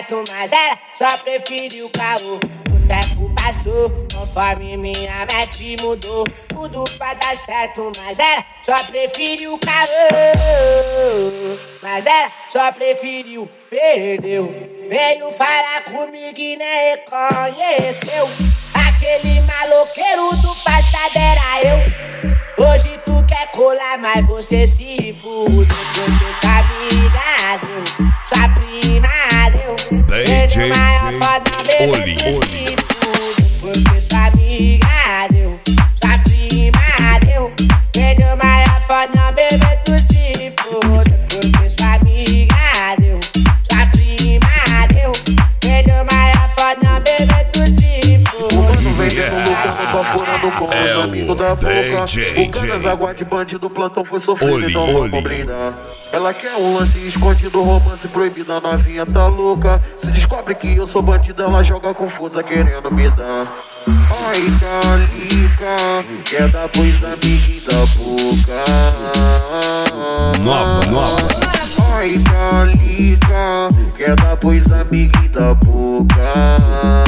gato, 0.00 0.22
mas 0.28 0.50
era, 0.50 0.78
só 0.94 1.18
prefiro 1.18 1.86
o 1.86 1.90
caô. 1.90 2.36
O 2.36 2.88
tempo 2.88 3.34
passou, 3.34 4.06
conforme 4.12 4.76
minha 4.76 5.26
mente 5.32 5.76
mudou. 5.80 6.26
Tudo 6.48 6.84
pra 6.98 7.14
dar 7.14 7.36
certo, 7.36 7.90
mas 7.98 8.18
era 8.18 8.44
só 8.62 8.76
preferiu 8.84 9.54
o 9.54 9.58
caô. 9.58 9.86
Mas 11.82 12.06
era 12.06 12.32
só 12.48 12.72
preferiu, 12.72 13.48
perdeu. 13.68 14.52
Veio 14.88 15.30
falar 15.32 15.84
comigo 15.84 16.38
e 16.38 16.56
nem 16.56 16.90
reconheceu. 16.90 18.28
Aquele 18.74 19.40
maloqueiro 19.42 20.36
do 20.42 20.54
passado 20.64 21.16
era 21.16 21.62
eu. 21.62 21.78
Hoje 22.64 23.00
tu 23.06 23.24
quer 23.26 23.50
colar, 23.52 23.98
mas 23.98 24.26
você 24.26 24.66
se 24.66 25.14
fudeu. 25.22 25.66
Porque 25.94 26.46
sabe 26.46 26.89
DJ 30.60 30.66
Ele 30.66 30.74
maior 30.74 31.12
foda, 31.12 31.62
bebê, 31.64 31.90
Oli, 31.90 32.16
tu 32.16 32.36
Oli. 32.36 32.59
Da 51.40 51.54
boca 51.54 52.04
DJ. 52.04 52.46
O 52.46 52.50
caras 52.50 52.84
água 52.84 53.14
de 53.14 53.24
bandido, 53.24 53.70
plantão 53.70 54.04
foi 54.04 54.20
sofrido, 54.20 54.52
Oli, 54.52 54.70
então 54.70 54.94
Oli. 54.94 55.10
vamos 55.10 55.24
brindar 55.24 55.72
Ela 56.12 56.34
quer 56.34 56.54
um 56.56 56.74
lance 56.74 56.98
escondido, 57.08 57.62
romance 57.62 58.06
proibido, 58.08 58.52
a 58.52 58.60
novinha 58.60 59.06
tá 59.06 59.26
louca 59.26 59.82
Se 59.96 60.08
descobre 60.10 60.54
que 60.54 60.76
eu 60.76 60.86
sou 60.86 61.00
bandido, 61.00 61.42
ela 61.42 61.62
joga 61.62 61.94
confusa 61.94 62.42
querendo 62.42 62.92
me 62.92 63.08
dar 63.10 63.50
Ai, 63.88 64.52
calica, 64.60 66.04
quer 66.24 66.48
dar 66.50 66.68
pois 66.68 67.02
amiguinho 67.02 67.62
da 67.62 67.86
boca 67.86 68.64
Nova, 70.40 70.86
nova. 70.86 71.16
Ai, 71.94 72.18
calica, 72.18 73.68
quer 73.96 74.14
dar 74.16 74.36
pois 74.36 74.70
amiguinho 74.70 75.30
da 75.30 75.54
boca 75.54 77.04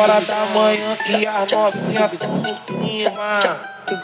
horas 0.00 0.26
da 0.26 0.46
manhã 0.46 0.96
e 1.08 1.26
as 1.26 1.52
novinhas 1.52 2.10
tão 2.18 2.36
no 2.36 2.54
clima. 2.62 3.40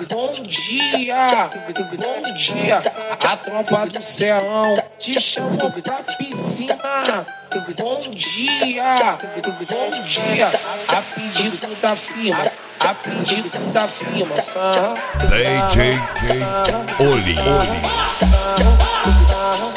Bom 0.08 0.42
dia, 0.42 1.48
bom 1.96 2.34
dia. 2.34 2.82
A 3.24 3.36
tropa 3.36 3.86
do 3.86 4.02
serrão 4.02 4.74
te 4.98 5.18
chamou 5.20 5.70
pra 5.70 6.02
piscina. 6.18 6.76
Bom 7.50 8.10
dia, 8.10 9.18
bom 9.68 9.90
dia. 10.04 10.50
A 10.88 11.02
pedido 11.02 11.76
da 11.80 11.96
firma, 11.96 12.42
a 12.80 12.94
pedido 12.94 13.72
da 13.72 13.88
firma. 13.88 14.34
DJ 15.28 15.98
Oli. 17.00 17.36
A 17.38 19.08
a 19.08 19.12
sarra. 19.12 19.76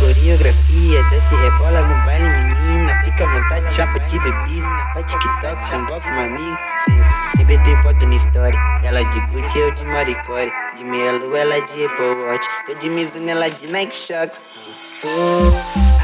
Coreografia, 0.00 1.02
desce 1.10 1.34
e 1.34 1.36
rebola 1.36 1.82
no 1.82 2.06
baile, 2.06 2.28
menina. 2.28 3.02
Fica 3.04 3.24
à 3.24 3.32
vontade, 3.32 3.74
chapa 3.74 4.00
de 4.00 4.18
bebida. 4.18 4.66
Tá 5.42 5.68
sem 5.68 5.84
golpe, 5.84 6.10
meu 6.10 6.20
amigo. 6.20 6.58
Sempre, 7.36 7.58
tem 7.58 7.82
foto 7.82 8.06
na 8.06 8.14
história. 8.14 8.58
Ela 8.82 9.04
de 9.04 9.20
Gucci, 9.26 9.58
eu 9.58 9.70
de 9.72 9.84
Maricore. 9.84 10.50
De 10.76 10.84
lua, 10.84 11.38
ela 11.38 11.60
de 11.60 11.84
Apple 11.84 12.14
Watch. 12.22 12.46
Tô 12.66 12.74
de 12.74 12.88
Mizuno, 12.88 13.28
ela 13.28 13.50
de 13.50 13.66
Nike 13.66 13.94
Shox. 13.94 14.40
Oh, 15.04 15.52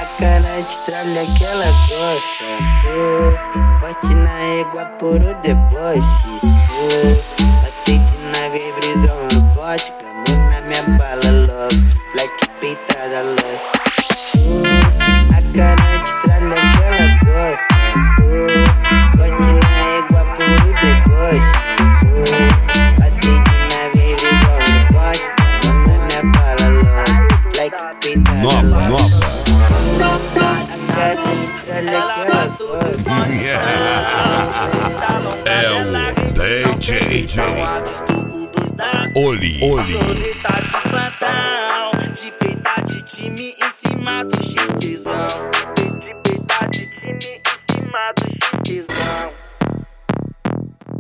a 0.01 0.05
cara 0.21 0.63
de 0.63 0.77
tralha 0.85 1.25
que 1.37 1.45
ela 1.45 1.67
gosta. 1.89 2.45
Oh, 2.93 3.81
forte 3.81 4.15
na 4.15 4.41
égua 4.61 4.85
por 4.99 5.21
o 5.21 5.35
deboche. 5.43 6.07
Oh, 6.71 7.56
Nova, 28.43 28.89
nova. 28.89 29.05
É 35.47 36.67
o 36.69 36.75
DJ 36.77 37.27
Oli. 39.17 39.59
Oli. 39.63 39.93
Roleta 39.93 40.53
de 40.63 40.81
plantão, 40.89 41.91
de 42.15 42.31
peitar 42.33 42.85
de 42.85 43.03
time 43.03 43.55
em 43.61 43.89
cima 43.89 44.25
do 44.25 44.37
XTzão. 44.43 45.51
De 45.75 46.15
peitar 46.23 46.69
de 46.71 46.87
time 46.87 47.19
em 47.37 47.75
cima 47.75 48.13
do 48.17 48.27
XTzão. 48.45 49.33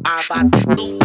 Abatendo, 0.04 0.98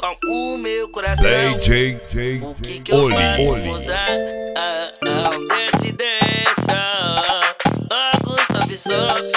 com 0.00 0.54
o 0.54 0.58
meu 0.58 0.88
coração. 0.88 1.24
DJ 1.58 2.00
O 2.42 2.54
que 2.54 2.80
que 2.80 2.90
eu 2.92 2.96
Oli. 2.96 3.14
Oli. 3.46 3.68
moça? 3.68 3.94
Ah, 4.56 4.92
ah, 5.02 5.30
desce, 5.48 5.92
desce, 5.92 6.70
ah, 6.70 7.54
logo 7.90 8.36
sobe 8.50 8.78
só. 8.78 9.29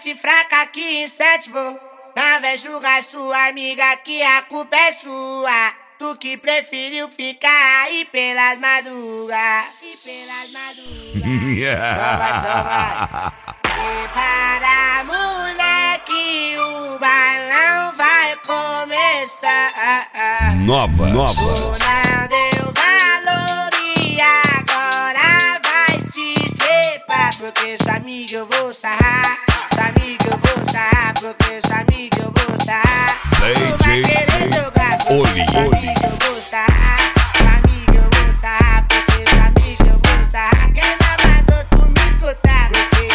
Mete 0.00 0.16
fraca 0.16 0.66
que 0.66 1.04
incentivou. 1.04 1.78
Não 2.16 2.40
vem 2.40 2.56
julgar 2.56 3.02
sua 3.02 3.48
amiga 3.48 3.96
que 3.98 4.22
a 4.22 4.42
culpa 4.42 4.74
é 4.74 4.92
sua. 4.92 5.74
Tu 5.98 6.16
que 6.16 6.36
preferiu 6.38 7.08
ficar 7.08 7.82
aí 7.84 8.06
pelas 8.06 8.58
madrugas. 8.58 9.66
E 9.82 9.96
pelas 9.98 10.50
madrugas. 10.50 11.20
Prepara, 13.62 15.04
moleque, 15.04 16.56
o 16.56 16.98
balão 16.98 17.94
vai 17.94 18.36
começar. 18.36 19.74
Nova, 20.64 21.08
nova. 21.08 21.34
Tu 21.34 21.76
não 21.84 22.26
deu 22.28 22.72
valor 22.74 23.70
e 23.98 24.18
agora 24.18 25.60
vai 25.62 26.00
se 26.10 26.32
estrepar. 26.32 27.36
Porque 27.36 27.76
sua 27.82 27.96
amiga 27.96 28.36
eu 28.36 28.46
vou 28.46 28.72
sarrar. 28.72 29.49
Amiga 29.88 30.26
eu 30.26 30.38
vou 30.38 30.64
sarrar. 30.72 31.14
Porque 31.20 31.60
sua 31.66 31.76
amiga 31.80 32.18
eu 32.22 32.32
vou 32.32 32.64
sarrar. 32.64 33.16
Tu 33.30 33.84
vai 33.84 34.02
querer 34.02 34.52
jogar. 34.52 34.98
porque 34.98 35.12
Oli. 35.14 35.40
amiga 35.40 36.06
eu 36.06 36.32
vou 36.32 36.40
sarrar. 36.42 37.12
Sua 37.36 37.50
amiga 37.58 37.94
eu 37.94 38.10
vou 38.24 38.32
sarrar. 38.32 38.86
Porque 38.88 39.30
sua 39.30 39.44
amiga 39.46 39.84
eu 39.86 39.98
vou 40.04 40.30
sarrar. 40.30 40.72
Quem 40.72 40.90
não 41.00 41.14
mandou 41.26 41.64
tu 41.70 41.78
me 41.88 42.08
escutar? 42.08 42.68
Porque 42.70 43.08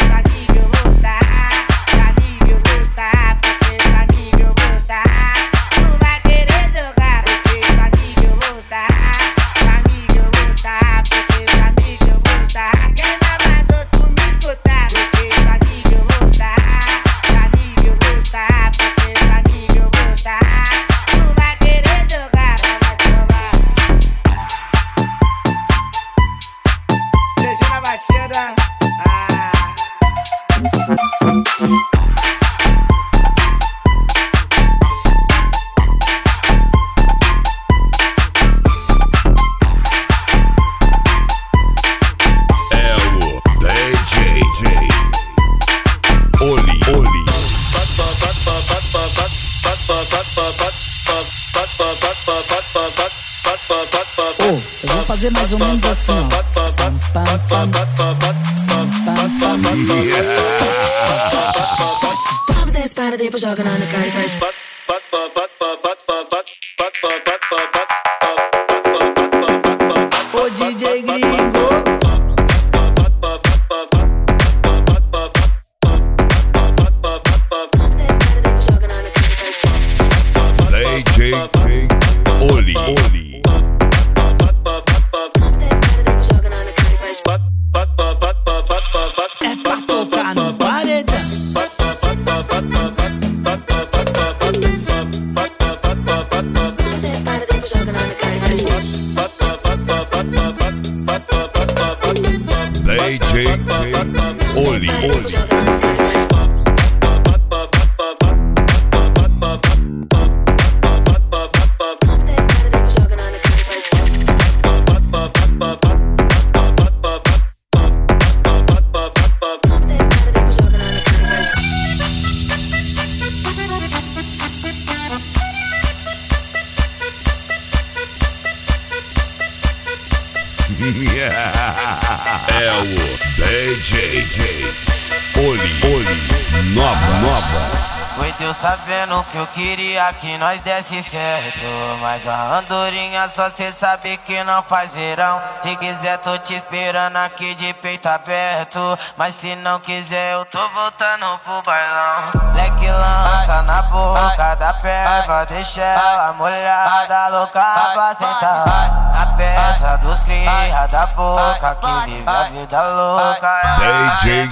que 140.35 140.37
nós 140.37 140.59
desse 140.61 141.01
certo 141.01 141.65
Mas 142.01 142.27
a 142.27 142.57
andorinha 142.57 143.27
só 143.29 143.49
cê 143.49 143.71
sabe 143.71 144.17
que 144.17 144.43
não 144.43 144.61
faz 144.61 144.93
verão 144.93 145.41
Se 145.63 145.75
quiser 145.77 146.17
tô 146.19 146.37
te 146.37 146.53
esperando 146.53 147.17
aqui 147.17 147.55
de 147.55 147.73
peito 147.75 148.07
aberto 148.07 148.99
Mas 149.17 149.35
se 149.35 149.55
não 149.55 149.79
quiser 149.79 150.33
eu 150.33 150.45
tô 150.45 150.59
voltando 150.69 151.39
pro 151.39 151.61
bailão 151.63 152.31
Leque 152.53 152.87
lança 152.87 153.61
na 153.61 153.81
boca 153.83 154.55
da 154.55 154.73
perva 154.73 155.45
Deixa 155.45 155.81
ela 155.81 156.33
molhada, 156.33 157.27
louca 157.29 157.91
pra 157.93 158.15
sentar 158.15 159.13
Na 159.13 159.25
peça 159.37 159.97
dos 159.97 160.19
cria 160.19 160.87
da 160.87 161.05
boca 161.07 161.75
Que 161.75 162.09
vive 162.09 162.23
a 162.27 162.43
vida 162.43 162.81
louca 162.81 163.75
DJ. 164.19 164.49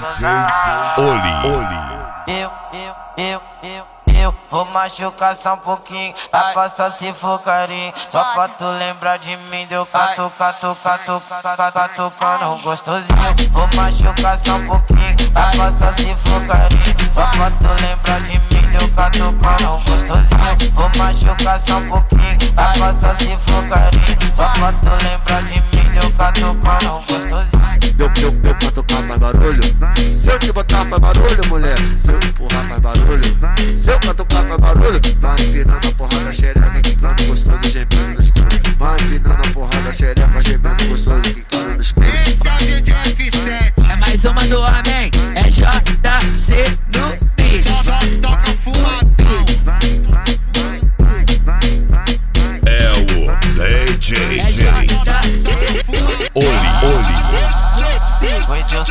Oli, 0.96 1.46
Oli. 1.46 2.40
eu, 2.40 2.50
eu, 2.72 2.94
eu, 3.16 3.42
eu, 3.62 3.93
eu 4.24 4.34
vou 4.50 4.64
machucar 4.66 5.36
só 5.36 5.54
um 5.54 5.58
pouquinho 5.58 6.14
Pra 6.30 6.52
passar 6.52 6.90
se 6.90 7.12
for 7.12 7.38
carinho. 7.40 7.92
Só 8.08 8.24
pra 8.32 8.48
tu 8.48 8.64
lembrar 8.64 9.18
de 9.18 9.36
mim 9.36 9.66
Deu 9.66 9.84
catu, 9.86 10.32
catu, 10.38 10.76
catu, 10.82 11.22
catu, 11.42 11.72
catucando 11.72 12.62
gostosinho. 12.62 13.34
Vou 13.52 13.68
machucar 13.74 14.38
só 14.38 14.54
um 14.54 14.66
pouquinho 14.66 15.30
Pra 15.32 15.50
passar 15.50 15.94
se 15.94 16.14
for 16.16 16.46
carinho. 16.46 17.12
Só 17.12 17.26
pra 17.26 17.50
tu 17.50 17.82
lembrar 17.82 18.20
de 18.20 18.38
mim 18.38 18.78
Deu 18.78 18.88
catucando 18.94 19.90
gostosinho. 19.90 20.74
Vou 20.74 20.90
machucar 20.96 21.60
só 21.66 21.76
um 21.76 21.88
pouquinho 21.88 22.52
Pra 22.54 22.72
passar 22.72 23.16
se 23.16 23.36
for 23.36 23.68
carinho. 23.68 24.34
Só 24.34 24.48
pra 24.48 24.72
tu 24.72 25.04
lembrar 25.04 25.42
de 25.42 25.60
mim 25.60 25.83
Deu 25.94 26.10
catucando 26.12 27.04
gostosinho 27.08 27.64
Deu, 27.96 28.08
deu, 28.08 28.30
deu 28.32 28.54
pra 28.56 28.70
tocar 28.72 29.02
faz 29.06 29.20
barulho. 29.20 29.62
Se 30.12 30.28
eu 30.28 30.38
te 30.40 30.52
botar 30.52 30.84
faz 30.86 31.00
barulho, 31.00 31.46
mulher. 31.48 31.78
Se 31.78 32.10
eu 32.10 32.18
empurrar 32.18 32.64
faz 32.64 32.80
barulho. 32.80 33.38
Se 33.78 33.92
eu 33.92 34.00
catucar 34.00 34.44
faz 34.44 34.60
barulho. 34.60 35.00
Vai 35.20 35.40
empinando 35.40 35.88
a 35.88 35.92
porrada 35.92 36.32
xereca, 36.32 36.80
quicando 36.82 37.22
gostoso, 37.24 37.70
gemendo 37.70 38.14
no 38.14 38.20
escuro. 38.20 38.48
Vai 38.78 38.96
empinando 39.00 39.48
a 39.48 39.52
porrada 39.52 39.92
xereca, 39.92 40.42
gemendo 40.42 40.84
gostoso, 40.88 41.22
quicando 41.22 41.74
no 41.76 41.80
escuro. 41.80 42.06
É 43.88 43.96
mais 43.96 44.24
uma 44.24 44.44
do 44.46 44.60
homem. 44.60 45.10
É 45.36 45.42
JC 45.44 46.78
no 46.96 47.16
beat. 47.36 47.64
Toca 48.20 48.52
fumadão. 48.60 49.44
É 52.66 52.90
o 52.92 53.98
DJ. 53.98 54.43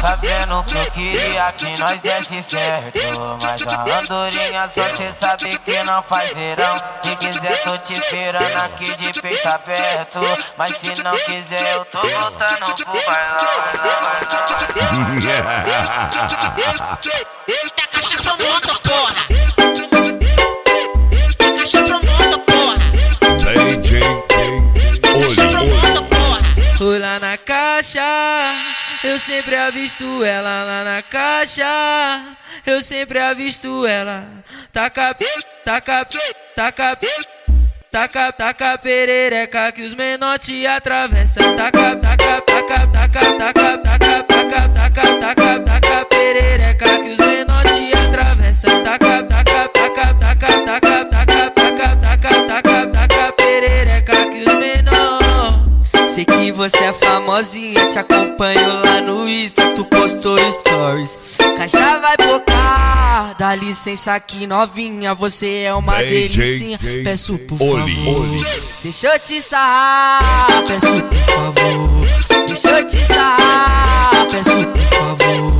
Tá 0.01 0.15
vendo 0.15 0.63
que 0.63 0.75
eu 0.75 0.91
queria 0.91 1.51
que 1.53 1.79
nós 1.79 1.99
desse 1.99 2.43
certo 2.43 2.99
Mas 3.41 3.61
a 3.67 3.99
andorinha 3.99 4.69
só 4.69 4.83
cê 4.95 5.11
sabe 5.11 5.57
que 5.59 5.83
não 5.83 6.01
faz 6.03 6.33
verão 6.33 6.77
Se 7.01 7.15
quiser 7.15 7.63
tô 7.63 7.77
te 7.77 7.93
esperando 7.93 8.57
aqui 8.57 8.95
de 8.95 9.21
peito 9.21 9.47
aberto 9.47 10.19
Mas 10.57 10.75
se 10.77 11.03
não 11.03 11.17
quiser 11.17 11.75
eu 11.75 11.85
tô 11.85 12.01
voltando 12.01 12.75
pro 12.85 13.05
bailão 13.05 13.63
Eita, 17.47 17.87
caixa 17.91 18.17
pronta, 18.37 18.73
porra! 18.79 19.15
Caixa 21.57 21.83
pronta, 21.83 22.37
porra! 22.39 22.77
DJ. 23.53 24.01
Oli, 25.13 25.55
Oli. 26.79 26.99
lá 26.99 27.19
na 27.19 27.37
caixa. 27.37 28.01
Eu 29.03 29.19
sempre 29.19 29.55
avisto 29.57 30.23
ela 30.23 30.63
lá 30.63 30.83
na 30.85 31.01
caixa. 31.01 31.65
Eu 32.65 32.81
sempre 32.81 33.19
avisto 33.19 33.85
ela. 33.85 34.25
Taca, 34.71 35.13
taca, 35.65 36.07
taca, 36.55 36.97
taca, 37.91 38.31
taca 38.31 38.77
perereca 38.77 39.73
que 39.73 39.81
os 39.81 39.93
menor 39.93 40.39
atravessam. 40.75 41.53
Taca, 41.57 41.97
taca, 41.97 42.41
taca, 42.41 42.87
taca, 42.87 43.33
taca, 43.33 43.77
taca, 43.77 44.23
taca, 44.23 44.69
taca, 44.69 45.15
taca, 45.19 45.59
taca 45.59 46.05
perereca 46.05 46.99
que 46.99 47.09
os 47.09 47.19
menor 47.19 47.65
atravessam. 48.07 48.83
Taca, 48.83 49.23
taca, 49.23 49.67
taca, 49.67 50.13
taca, 50.13 50.63
taca, 50.63 51.05
taca, 51.05 51.51
taca, 51.51 51.95
taca, 51.97 52.43
taca, 52.47 52.87
taca 52.87 53.33
perereca 53.33 54.29
que 54.29 54.43
os 54.47 54.55
menor. 54.55 55.73
Sei 56.07 56.25
que 56.25 56.51
você 56.51 56.77
é 56.77 56.93
famosinha, 56.93 57.87
te 57.87 57.99
acompanho 57.99 58.72
dá 63.53 63.55
licença 63.55 64.13
aqui 64.13 64.47
novinha, 64.47 65.13
você 65.13 65.63
é 65.63 65.73
uma 65.73 65.97
DJ, 65.97 66.27
delicinha. 66.37 66.77
DJ, 66.77 67.03
Peço 67.03 67.37
por 67.39 67.61
Oli, 67.61 67.95
favor, 67.95 68.25
deixa 68.81 69.07
eu 69.07 69.19
te 69.19 69.41
sarrar. 69.41 70.63
Peço 70.67 70.87
por 70.87 71.17
favor, 71.35 72.45
deixa 72.47 72.69
eu 72.79 72.87
te 72.87 73.05
sarrar. 73.05 74.27
Peço 74.29 74.49
por 74.49 74.87
favor, 74.97 75.53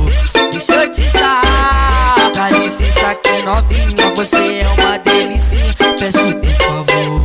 deixa 0.50 0.74
eu 0.74 0.90
te 0.90 1.08
sarrar. 1.08 2.32
Dá 2.34 2.50
licença 2.50 3.10
aqui 3.10 3.42
novinha, 3.42 4.10
você 4.14 4.36
é 4.36 4.68
uma 4.68 4.98
delicinha. 4.98 5.74
Peço 5.98 6.18
por 6.18 6.66
favor, 6.66 7.20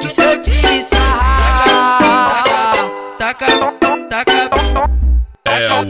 deixa 0.00 0.22
eu 0.22 0.40
te 0.40 0.82
sarrar. 0.82 2.44
Taca, 3.18 3.75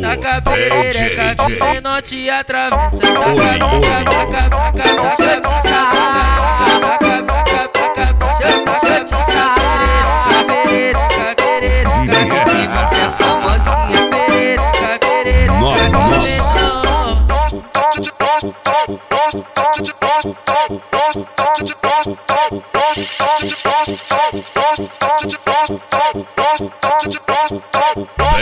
taca 0.06 0.40
perereca 0.42 1.34
que 1.34 1.42
os 1.42 1.48
DJ. 1.48 1.72
menor 1.74 2.02
te 2.02 2.30
atravessa. 2.30 2.98
Taca, 2.98 3.58
taca, 3.58 4.04
taca, 4.10 4.48
taca, 4.48 4.94
eu 5.22 5.40
te 5.40 5.68
sarrar. 5.68 6.80
Taca, 6.80 7.22
taca, 7.22 7.68
taca, 7.68 8.06
deixa 8.14 8.48
eu- 8.48 8.66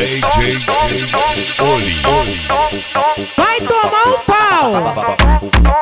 DJ 0.04 0.58
Oli. 1.62 1.96
Vai 3.38 3.58
tomar 3.60 4.06
um 4.06 4.18
pau! 4.26 5.73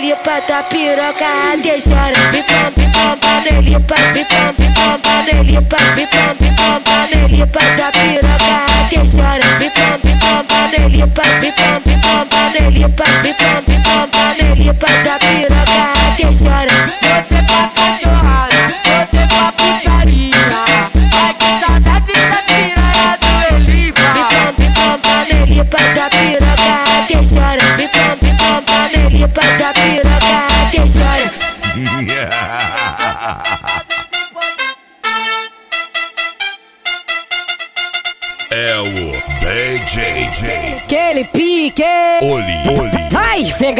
nele 0.00 0.16
pra 0.16 0.40
tua 0.40 0.62
piroca 0.64 1.56
deixar. 1.62 2.12
Pipom, 2.30 2.72
pipom, 2.72 3.40
nele 3.44 3.78
pra, 3.80 3.96
pipom, 4.12 4.54
pipom, 4.54 5.22
nele 5.26 5.60
pra, 5.66 5.78
pipom, 5.94 6.34
pipom, 6.36 7.28
nele 7.28 7.46
pra 7.46 7.79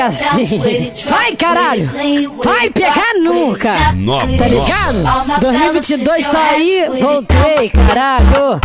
Vai, 0.01 0.11
pegazinho. 0.11 0.93
Vai, 1.09 1.37
caralho. 1.37 1.91
Vai 2.43 2.71
pegar 2.71 3.15
nunca. 3.23 3.93
Nova, 3.95 4.27
Tá 4.39 4.49
ligado? 4.49 5.41
2022 5.41 6.27
tá 6.27 6.43
aí. 6.51 6.89
Voltei, 7.01 7.69
caralho. 7.69 8.61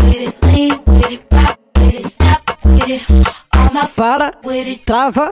Para, 3.95 4.33
trava. 4.86 5.29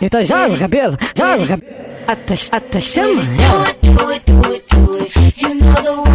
Então 0.00 0.22
joga 0.22 0.54
o 0.54 0.58
cabelo, 0.58 0.96
joga 1.16 1.42
o 1.42 1.48
cabelo. 1.48 1.72
Até, 2.06 2.34
até 2.52 2.80
chama 2.80 3.22
ela. 3.42 3.66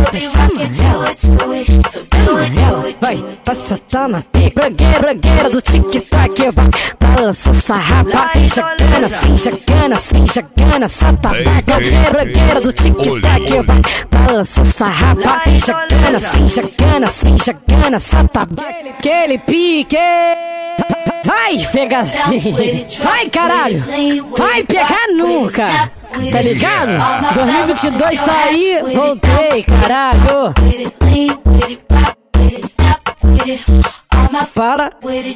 Até 0.05 0.19
chama 0.19 0.61
ela. 0.63 2.16
Tá 2.37 2.71
na 2.71 2.93
vai, 3.01 3.23
pra 3.43 3.55
sentar 3.55 4.07
na 4.07 4.21
pica. 4.21 4.51
Bragueira, 4.53 4.99
bragueira 4.99 5.49
do 5.49 5.61
tic-tac, 5.61 6.51
vai, 6.51 6.69
balança 6.99 7.49
essa 7.49 7.75
rapa. 7.75 8.29
Jacana, 8.47 9.09
sim, 9.09 9.37
jacana, 9.37 9.99
sim, 9.99 10.25
jacana, 10.27 10.89
sata. 10.89 11.29
Bragueira, 11.29 12.09
bragueira 12.11 12.61
do 12.61 12.71
tic-tac, 12.71 13.61
vai, 13.65 13.81
balança 14.11 14.61
essa 14.61 14.87
rapa. 14.87 15.41
Jacana, 15.49 16.19
sim, 16.19 16.47
jacana, 16.47 17.07
sim, 17.11 17.37
jacana, 17.37 17.99
sata. 17.99 18.47
Aquele 18.99 19.39
pique. 19.39 19.97
Vai, 21.25 21.57
pega 21.73 21.99
assim. 22.01 22.85
Vai, 23.01 23.29
caralho. 23.29 23.83
Vai 24.37 24.63
pegar 24.63 25.07
nunca. 25.15 25.91
Tá 26.31 26.41
ligado? 26.41 27.33
2022 27.33 28.21
tá 28.21 28.43
aí. 28.45 28.79
Voltei, 28.93 29.63
caralho. 29.63 30.53
Para, 34.53 34.91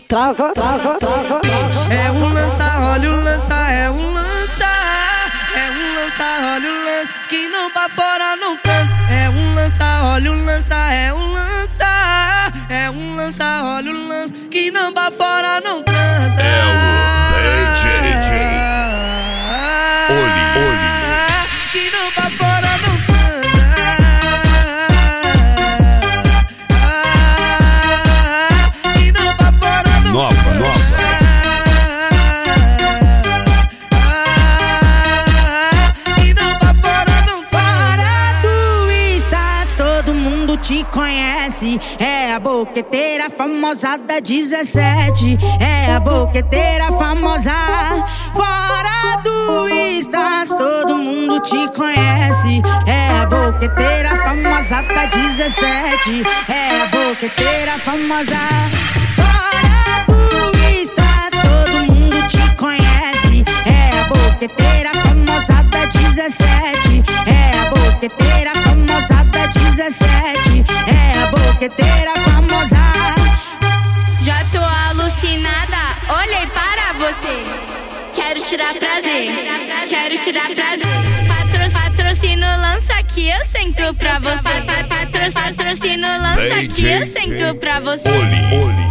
trava, 0.07 0.51
trava, 0.53 0.95
trava. 0.95 1.41
É 1.89 2.11
um 2.11 2.33
lança, 2.33 2.63
olha 2.91 3.11
o 3.11 3.23
lança, 3.23 3.53
é 3.53 3.89
um 3.89 4.13
lança. 4.13 4.65
É 5.55 5.71
um 5.71 5.95
lança, 5.95 6.23
olha 6.53 6.69
o 6.69 6.85
lança. 6.85 7.13
Que 7.29 7.47
não 7.47 7.71
pra 7.71 7.89
fora 7.89 8.35
não 8.35 8.57
cansa. 8.57 8.91
É 9.11 9.29
um 9.29 9.55
lança, 9.55 10.03
olha 10.03 10.31
o 10.31 10.45
lança, 10.45 10.75
é 10.75 11.13
um 11.13 11.33
lança. 11.33 11.85
É 12.69 12.89
um 12.89 13.15
lança, 13.15 13.63
olha 13.63 13.91
o 13.91 14.07
lança. 14.07 14.33
Que 14.49 14.71
não 14.71 14.91
pra 14.91 15.11
fora 15.11 15.61
não 15.61 15.83
cansa. 15.83 16.41
É 16.41 17.27
o 17.27 17.30
conhece. 40.91 41.79
É 41.99 42.33
a 42.33 42.39
boqueteira 42.39 43.29
famosa 43.29 43.97
da 43.97 44.19
17. 44.19 45.37
É 45.59 45.95
a 45.95 45.99
boqueteira 45.99 46.91
famosa. 46.91 47.51
Fora 48.33 49.17
do 49.23 49.51
todo 50.57 50.97
mundo 50.97 51.39
te 51.39 51.67
conhece. 51.75 52.61
É 52.87 53.21
a 53.21 53.25
boqueteira 53.25 54.15
famosa 54.23 54.81
da 54.81 55.05
17. 55.05 56.23
É 56.49 56.81
a 56.81 56.85
boqueteira 56.87 57.77
famosa. 57.79 59.00
Boqueteira 64.11 64.91
famosa 64.93 65.63
da 65.63 65.85
17. 65.85 67.03
É 67.27 67.51
a 67.57 67.69
boqueteira 67.69 68.51
famosa 68.55 69.23
da 69.31 69.45
17. 69.47 70.65
É 70.87 71.23
a 71.23 71.27
boqueteira 71.27 72.13
famosa. 72.25 72.77
Já 74.23 74.43
tô 74.51 74.63
alucinada, 74.89 75.83
olhei 76.21 76.47
para 76.47 76.93
você. 76.93 77.35
Quero 78.13 78.41
tirar 78.41 78.73
prazer, 78.73 79.31
quero 79.87 80.17
tirar 80.19 80.47
prazer. 80.47 80.87
Patro, 81.27 81.71
patrocínio 81.71 82.47
lança 82.57 83.00
aqui, 83.11 83.29
eu 83.29 83.45
sento 83.45 83.93
pra 83.95 84.19
você. 84.19 84.41
Pa- 84.43 84.83
Patro, 84.87 85.31
patrocínio 85.33 86.07
lança 86.07 86.53
aqui, 86.61 86.85
eu 86.85 87.05
sento 87.05 87.55
pra 87.59 87.79
você. 87.79 88.09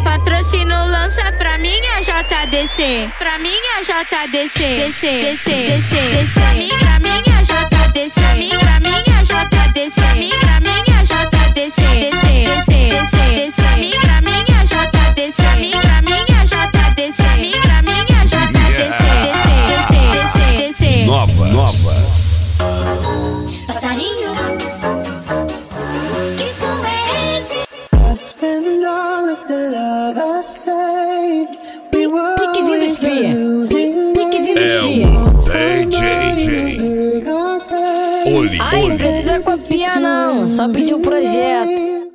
Patrocínio 0.05 0.77
lança 0.87 1.33
pra 1.33 1.59
minha 1.59 2.01
JDC, 2.01 3.11
pra 3.19 3.39
minha 3.39 3.81
JDC, 3.83 4.59
DC, 4.59 5.07
DC, 5.09 5.51
DC, 5.51 6.01
DC. 6.11 6.31
Pra 6.35 6.55
mim, 6.55 6.69
pra 6.69 7.01
minha 7.01 7.43
JDC, 7.43 8.59
pra 8.59 8.81
minha 8.81 9.23
JDC, 9.25 10.01
pra 10.41 10.61
minha 10.61 11.05
JDC, 11.05 11.81
DC, 11.95 12.45
DC, 12.45 12.73
DC. 13.35 14.01
Pra 14.01 14.21
minha 14.21 14.50
só 40.61 40.69
pedir 40.69 40.93
o 40.93 41.01
projeto. 41.01 42.11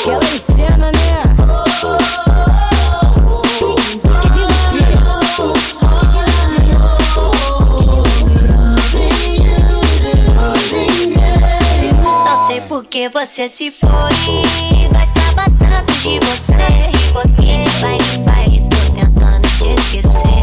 Aquela 0.00 0.20
cena, 0.38 0.92
né? 0.92 1.22
Não 12.26 12.46
sei 12.46 12.60
por 12.60 12.84
que 12.84 13.08
você 13.08 13.48
se 13.48 13.70
foi. 13.70 13.88
Gostava 14.92 15.46
tanto 15.58 15.92
de 15.94 16.20
você. 16.20 16.90
E 17.40 17.62
de 17.62 17.70
baile 17.80 18.04
em 18.14 18.22
baile 18.24 18.68
tô 18.68 18.76
tentando 18.92 19.48
te 19.48 19.68
esquecer. 19.80 20.37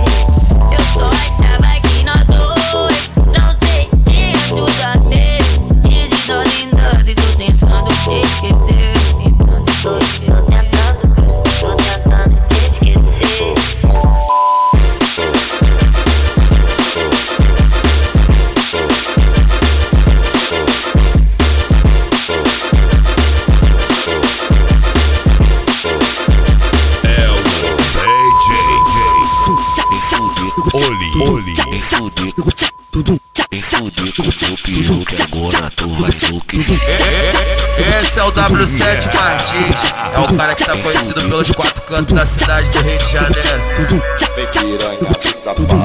É 38.26 38.28
o 38.28 38.32
W7 38.32 39.14
Martins, 39.14 39.94
é 40.16 40.20
o 40.20 40.36
cara 40.36 40.56
que 40.56 40.66
tá 40.66 40.76
conhecido 40.78 41.22
pelos 41.22 41.52
quatro 41.52 41.82
cantos 41.84 42.16
da 42.16 42.26
cidade 42.26 42.68
do 42.70 42.82
Rio 42.82 42.98
de 42.98 43.12
Janeiro. 43.12 44.04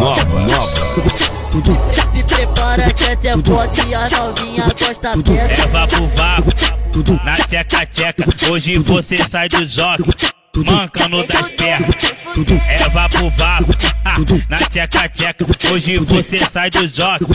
Nova, 0.01 0.41
nova. 0.41 0.63
Se 2.11 2.23
prepara 2.23 2.91
que 2.95 3.05
essa 3.05 3.29
é 3.29 3.33
foto 3.33 3.87
e 3.87 3.95
a 3.95 4.09
novinha 4.09 4.65
gosta 4.65 5.17
dessa. 5.19 5.63
É 5.63 5.67
vapo 5.67 6.07
vapo, 6.07 6.51
na 7.25 7.35
tcheca 7.35 7.87
tcheca. 7.87 8.25
Hoje 8.51 8.79
você 8.79 9.17
sai 9.19 9.49
do 9.49 9.63
jogo, 9.67 10.07
mancando 10.65 11.27
das 11.27 11.51
pernas. 11.51 11.95
É 12.69 12.89
vapo 12.89 13.29
vapo, 13.31 13.75
ah, 14.07 14.17
na 14.49 14.57
tcheca 14.57 15.09
tcheca. 15.11 15.47
Hoje 15.71 15.99
você 15.99 16.39
sai 16.39 16.71
do 16.71 16.87
jogo, 16.89 17.35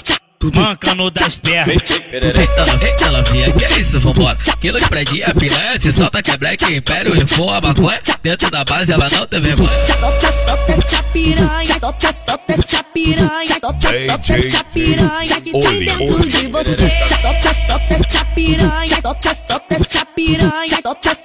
mancando 0.53 1.09
das 1.11 1.38
pernas. 1.38 1.75
Eita, 1.75 2.65
não, 2.65 2.81
eita, 2.81 3.11
novinha, 3.11 3.51
que 3.51 3.65
é 3.65 3.79
isso, 3.79 3.99
vambora. 3.99 4.38
Quilo 4.61 4.77
de 4.77 4.88
predinha, 4.88 5.33
piranha, 5.33 5.79
se 5.79 5.91
solta 5.91 6.21
que 6.21 6.31
é 6.31 6.38
black, 6.38 6.75
império, 6.75 7.13
a 7.13 7.61
maconha. 7.61 8.01
Dentro 8.21 8.49
da 8.51 8.63
base 8.63 8.91
ela 8.91 9.09
não 9.09 9.27
tem 9.27 9.41
vergonha. 9.41 9.86
Solta, 9.86 10.31
solta 10.47 10.71
essa 10.71 11.03
piranha, 11.03 11.79
solta, 11.79 12.13
solta 12.13 12.53
essa 12.53 12.83
piranha, 12.83 13.57
solta, 13.61 14.07
solta 14.07 14.33
essa 14.33 14.63
piranha 14.65 15.41
que 15.41 15.51
tem 15.51 15.86
dentro 15.86 16.29
de 16.29 16.47
você. 16.47 16.91
Solta, 17.07 17.55
solta 17.67 17.93
essa 17.93 18.25
piranha, 18.25 18.99
solta, 19.03 19.36
solta 19.36 19.75
essa 19.75 20.05
piranha, 20.05 20.79
solta, 20.83 21.15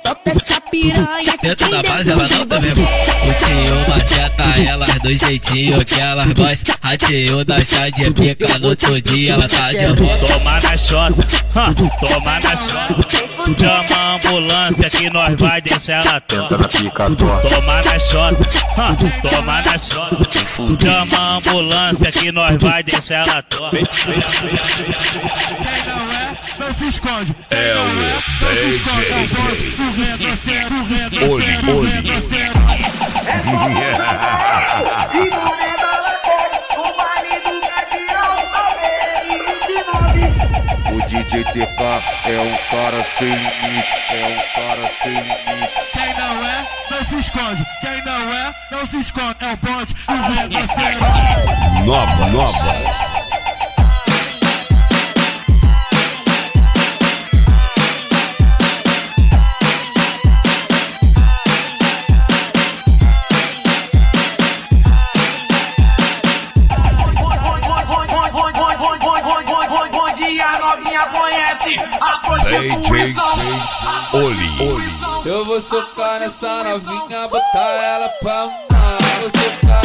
Dentro 1.43 1.70
da 1.70 1.82
base 1.82 2.11
ela 2.11 2.28
não 2.28 2.61
vergonha. 2.61 2.88
O 3.22 3.32
tio 3.34 3.88
maceta 3.88 4.43
elas 4.61 4.95
do 4.99 5.16
jeitinho 5.16 5.84
que 5.84 5.99
elas 5.99 6.32
gostam. 6.32 6.74
A 6.82 6.97
tio 6.97 7.45
da 7.45 7.64
chá 7.64 7.88
de 7.88 8.11
pica 8.11 8.59
no 8.59 8.68
outro 8.68 9.01
dia 9.01 9.32
ela 9.32 9.49
tá 9.49 9.72
de 9.72 9.86
volta. 9.86 10.26
Toma 10.26 10.61
na 10.61 10.76
chota, 10.76 11.26
toma 12.01 12.41
na 12.41 12.57
chota. 12.57 13.30
Chama 13.59 13.97
a 13.97 14.14
ambulância 14.16 14.91
que 14.91 15.11
nós 15.11 15.34
vai 15.36 15.62
deixar 15.62 16.07
ela 16.07 16.20
torta. 16.20 16.59
Toma 17.49 17.82
na 17.82 17.99
chota, 17.99 18.45
toma 19.28 19.62
na 19.62 19.78
chota. 19.78 20.30
Chama 20.82 21.18
a 21.18 21.36
ambulância 21.36 22.12
que 22.12 22.32
nós 22.32 22.59
vai 22.59 22.82
deixar 22.82 23.26
ela 23.26 23.43
torta. 23.43 23.78
Não 26.70 26.76
se 26.76 26.86
esconde. 26.86 27.34
É 27.50 27.74
o 27.74 27.84
DJ. 28.54 29.26
Oli, 31.28 31.58
Oli. 31.68 31.98
O 40.92 41.00
DJ 41.08 41.42
TK 41.42 41.80
é 42.26 42.38
um 42.38 42.54
cara 42.70 43.00
sem 43.18 43.34
limite, 43.34 43.90
é 44.10 44.14
um 44.28 44.38
cara 44.54 44.86
sem 45.02 45.14
limite. 45.14 45.74
Quem 45.92 46.14
não 46.14 46.34
é, 46.46 46.56
não 46.88 47.02
se 47.04 47.16
esconde. 47.16 47.66
Quem 47.80 48.04
não 48.04 48.32
é, 48.32 48.54
não 48.70 48.86
se 48.86 48.96
esconde. 48.98 49.36
É 49.40 49.52
o 49.52 49.56
bonde 49.56 49.92
do. 49.92 50.10
Nova, 51.90 52.26
nova. 52.26 53.19
Novinha 71.01 71.07
conhece 71.07 71.78
a 72.01 72.18
prostituição. 72.18 73.24
Oli. 74.12 75.28
Eu 75.28 75.44
vou 75.46 75.61
socar 75.62 76.20
nessa 76.20 76.64
novinha, 76.64 77.28
botar 77.28 77.70
ela 77.70 78.09
pra 78.20 78.46
mamar. 78.46 79.79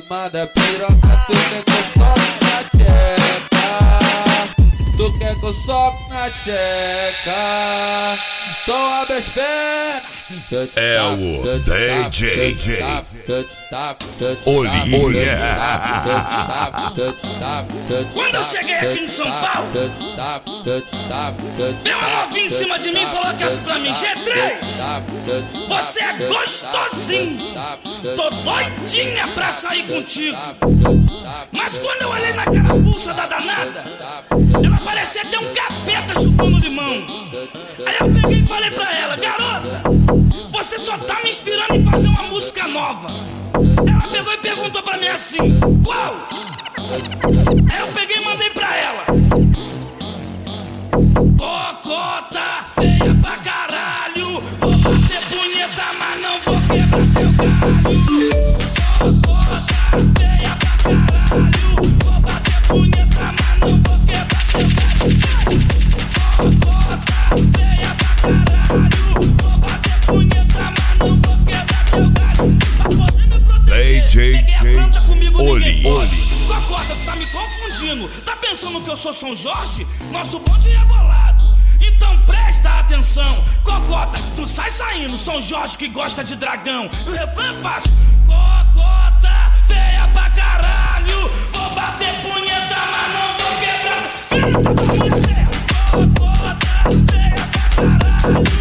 Caixote. 0.00 0.06
Por 0.06 0.06
cima 0.06 0.28
da 0.30 0.46
piroca, 0.46 1.26
tu 1.26 1.32
quer 1.48 1.64
que 1.64 1.72
eu 1.72 1.94
soque 1.94 2.38
na 2.44 2.58
tcheca. 2.70 3.68
Tu 4.96 5.18
quer 5.18 5.34
que 5.38 5.44
eu 5.44 5.54
soque 5.54 6.08
na 6.08 6.30
tcheca. 6.30 7.42
Então 8.62 8.94
abre 8.94 9.16
as. 9.16 10.19
É 10.76 11.02
o 11.02 11.42
DJ. 12.10 12.56
Oli. 14.46 15.26
Quando 18.12 18.34
eu 18.34 18.44
cheguei 18.44 18.76
aqui 18.76 19.00
em 19.00 19.08
São 19.08 19.26
Paulo, 19.26 19.68
Deu 21.82 21.98
uma 21.98 22.10
novinha 22.10 22.46
em 22.46 22.48
cima 22.48 22.78
de 22.78 22.92
mim 22.92 23.02
e 23.02 23.06
falou 23.06 23.34
que 23.34 23.42
essa 23.42 23.62
pra 23.62 23.78
mim, 23.78 23.90
G3, 23.90 24.60
você 25.68 26.00
é 26.00 26.12
gostosinho, 26.28 27.38
tô 28.14 28.30
doidinha 28.30 29.26
pra 29.28 29.50
sair 29.50 29.82
contigo. 29.84 30.36
Mas 31.52 31.78
quando 31.78 32.02
eu 32.02 32.10
olhei 32.10 32.32
na 32.32 32.44
carapuça 32.44 33.12
da 33.14 33.26
danada, 33.26 33.84
ela 34.64 34.78
parecia 34.84 35.24
ter 35.24 35.38
um 35.38 35.52
capeta 35.52 36.20
chupando 36.20 36.58
limão. 36.58 37.04
Aí 37.86 37.96
eu 38.00 38.10
peguei 38.10 38.40
e 38.40 38.46
falei 38.46 38.70
pra 38.70 38.96
ela, 38.96 39.16
garota, 39.16 39.82
você 40.50 40.78
só 40.78 40.96
tá 40.98 41.20
me 41.22 41.30
inspirando 41.30 41.74
em 41.74 41.84
fazer 41.84 42.08
uma 42.08 42.22
música 42.24 42.66
nova. 42.68 43.08
Ela 43.86 44.12
pegou 44.12 44.32
e 44.32 44.38
perguntou 44.38 44.82
pra 44.82 44.98
mim 44.98 45.08
assim, 45.08 45.58
qual? 45.84 46.16
Aí 47.72 47.80
eu 47.80 47.88
peguei 47.88 48.16
e 48.16 48.24
mandei 48.24 48.50
pra 48.50 48.76
ela. 48.76 49.04
Cocota, 51.38 52.66
feia 52.74 53.14
pra 53.22 53.36
caralho. 53.38 54.40
Vou 54.58 54.76
bater 54.78 55.20
punheta, 55.28 55.84
mas 55.98 56.20
não 56.20 56.40
vou 56.40 56.60
quebrar 56.68 57.06
teu 57.14 57.32
galho. 57.32 58.00
Cocota, 58.98 59.79
planta 74.64 75.00
comigo, 75.02 75.42
Oli. 75.42 75.64
ninguém 75.64 75.82
pode. 75.82 76.16
Tu 76.16 77.04
tá 77.04 77.16
me 77.16 77.26
confundindo. 77.26 78.08
Tá 78.22 78.36
pensando 78.36 78.80
que 78.82 78.90
eu 78.90 78.96
sou 78.96 79.12
São 79.12 79.34
Jorge? 79.34 79.86
Nosso 80.10 80.38
bonde 80.40 80.70
é 80.72 80.84
bolado. 80.84 81.44
Então 81.80 82.18
presta 82.26 82.80
atenção. 82.80 83.42
Cocota, 83.64 84.20
tu 84.36 84.46
sai 84.46 84.70
saindo. 84.70 85.16
São 85.16 85.40
Jorge 85.40 85.78
que 85.78 85.88
gosta 85.88 86.22
de 86.22 86.36
dragão. 86.36 86.90
E 87.06 87.08
o 87.08 87.12
refrão 87.12 87.50
é 87.50 87.54
fácil. 87.62 87.92
Cocota, 88.26 89.52
feia 89.66 90.08
pra 90.12 90.30
caralho. 90.30 91.30
Vou 91.52 91.70
bater 91.70 92.14
punheta, 92.22 92.76
mas 92.90 93.12
não 93.14 93.36
vou 93.38 93.52
quebrar. 93.60 94.02
Cocota, 95.90 96.56
feia 97.10 97.34
pra 97.74 97.98
caralho. 97.98 98.59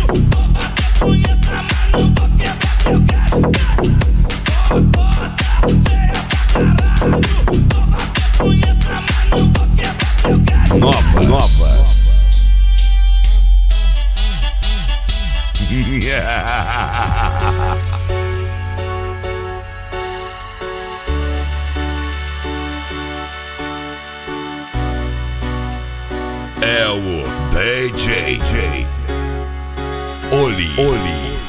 Oli. 30.60 30.74
Oli. 30.78 31.39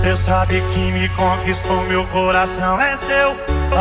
Cê 0.00 0.16
sabe 0.16 0.60
que 0.72 0.90
me 0.90 1.08
conquistou, 1.10 1.82
meu 1.82 2.04
coração 2.06 2.80
é 2.80 2.96
seu. 2.96 3.36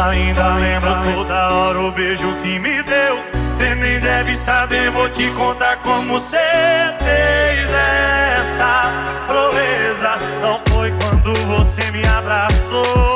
Ainda 0.05 0.55
lembro 0.55 0.89
toda 1.15 1.49
hora 1.49 1.79
o 1.79 1.91
beijo 1.91 2.35
que 2.43 2.59
me 2.59 2.83
deu. 2.83 3.17
Cê 3.57 3.75
nem 3.75 3.99
deve 3.99 4.35
saber, 4.37 4.91
vou 4.91 5.09
te 5.09 5.29
contar 5.31 5.77
como 5.77 6.19
cê 6.19 6.37
fez 6.99 7.69
essa 7.71 8.91
proeza. 9.27 10.17
Não 10.41 10.59
foi 10.69 10.93
quando 11.01 11.33
você 11.47 11.91
me 11.91 12.05
abraçou 12.07 13.12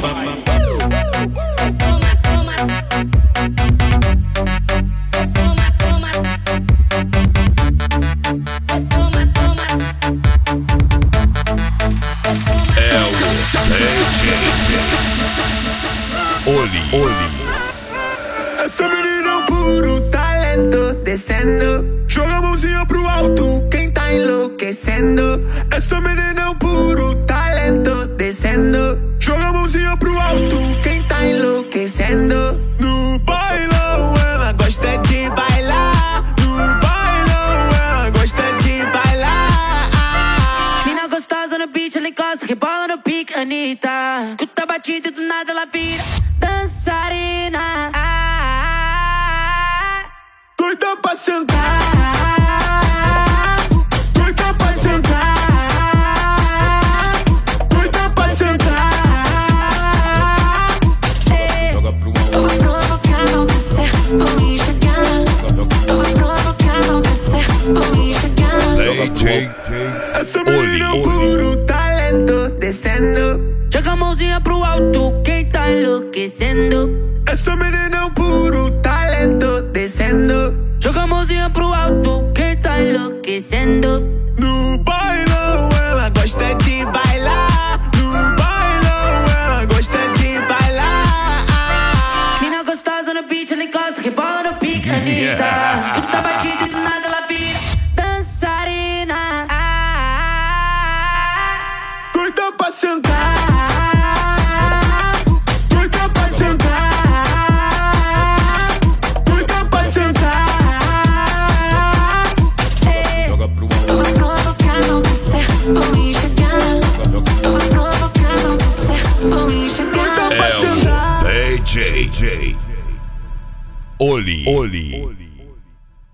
Bye. 0.00 0.49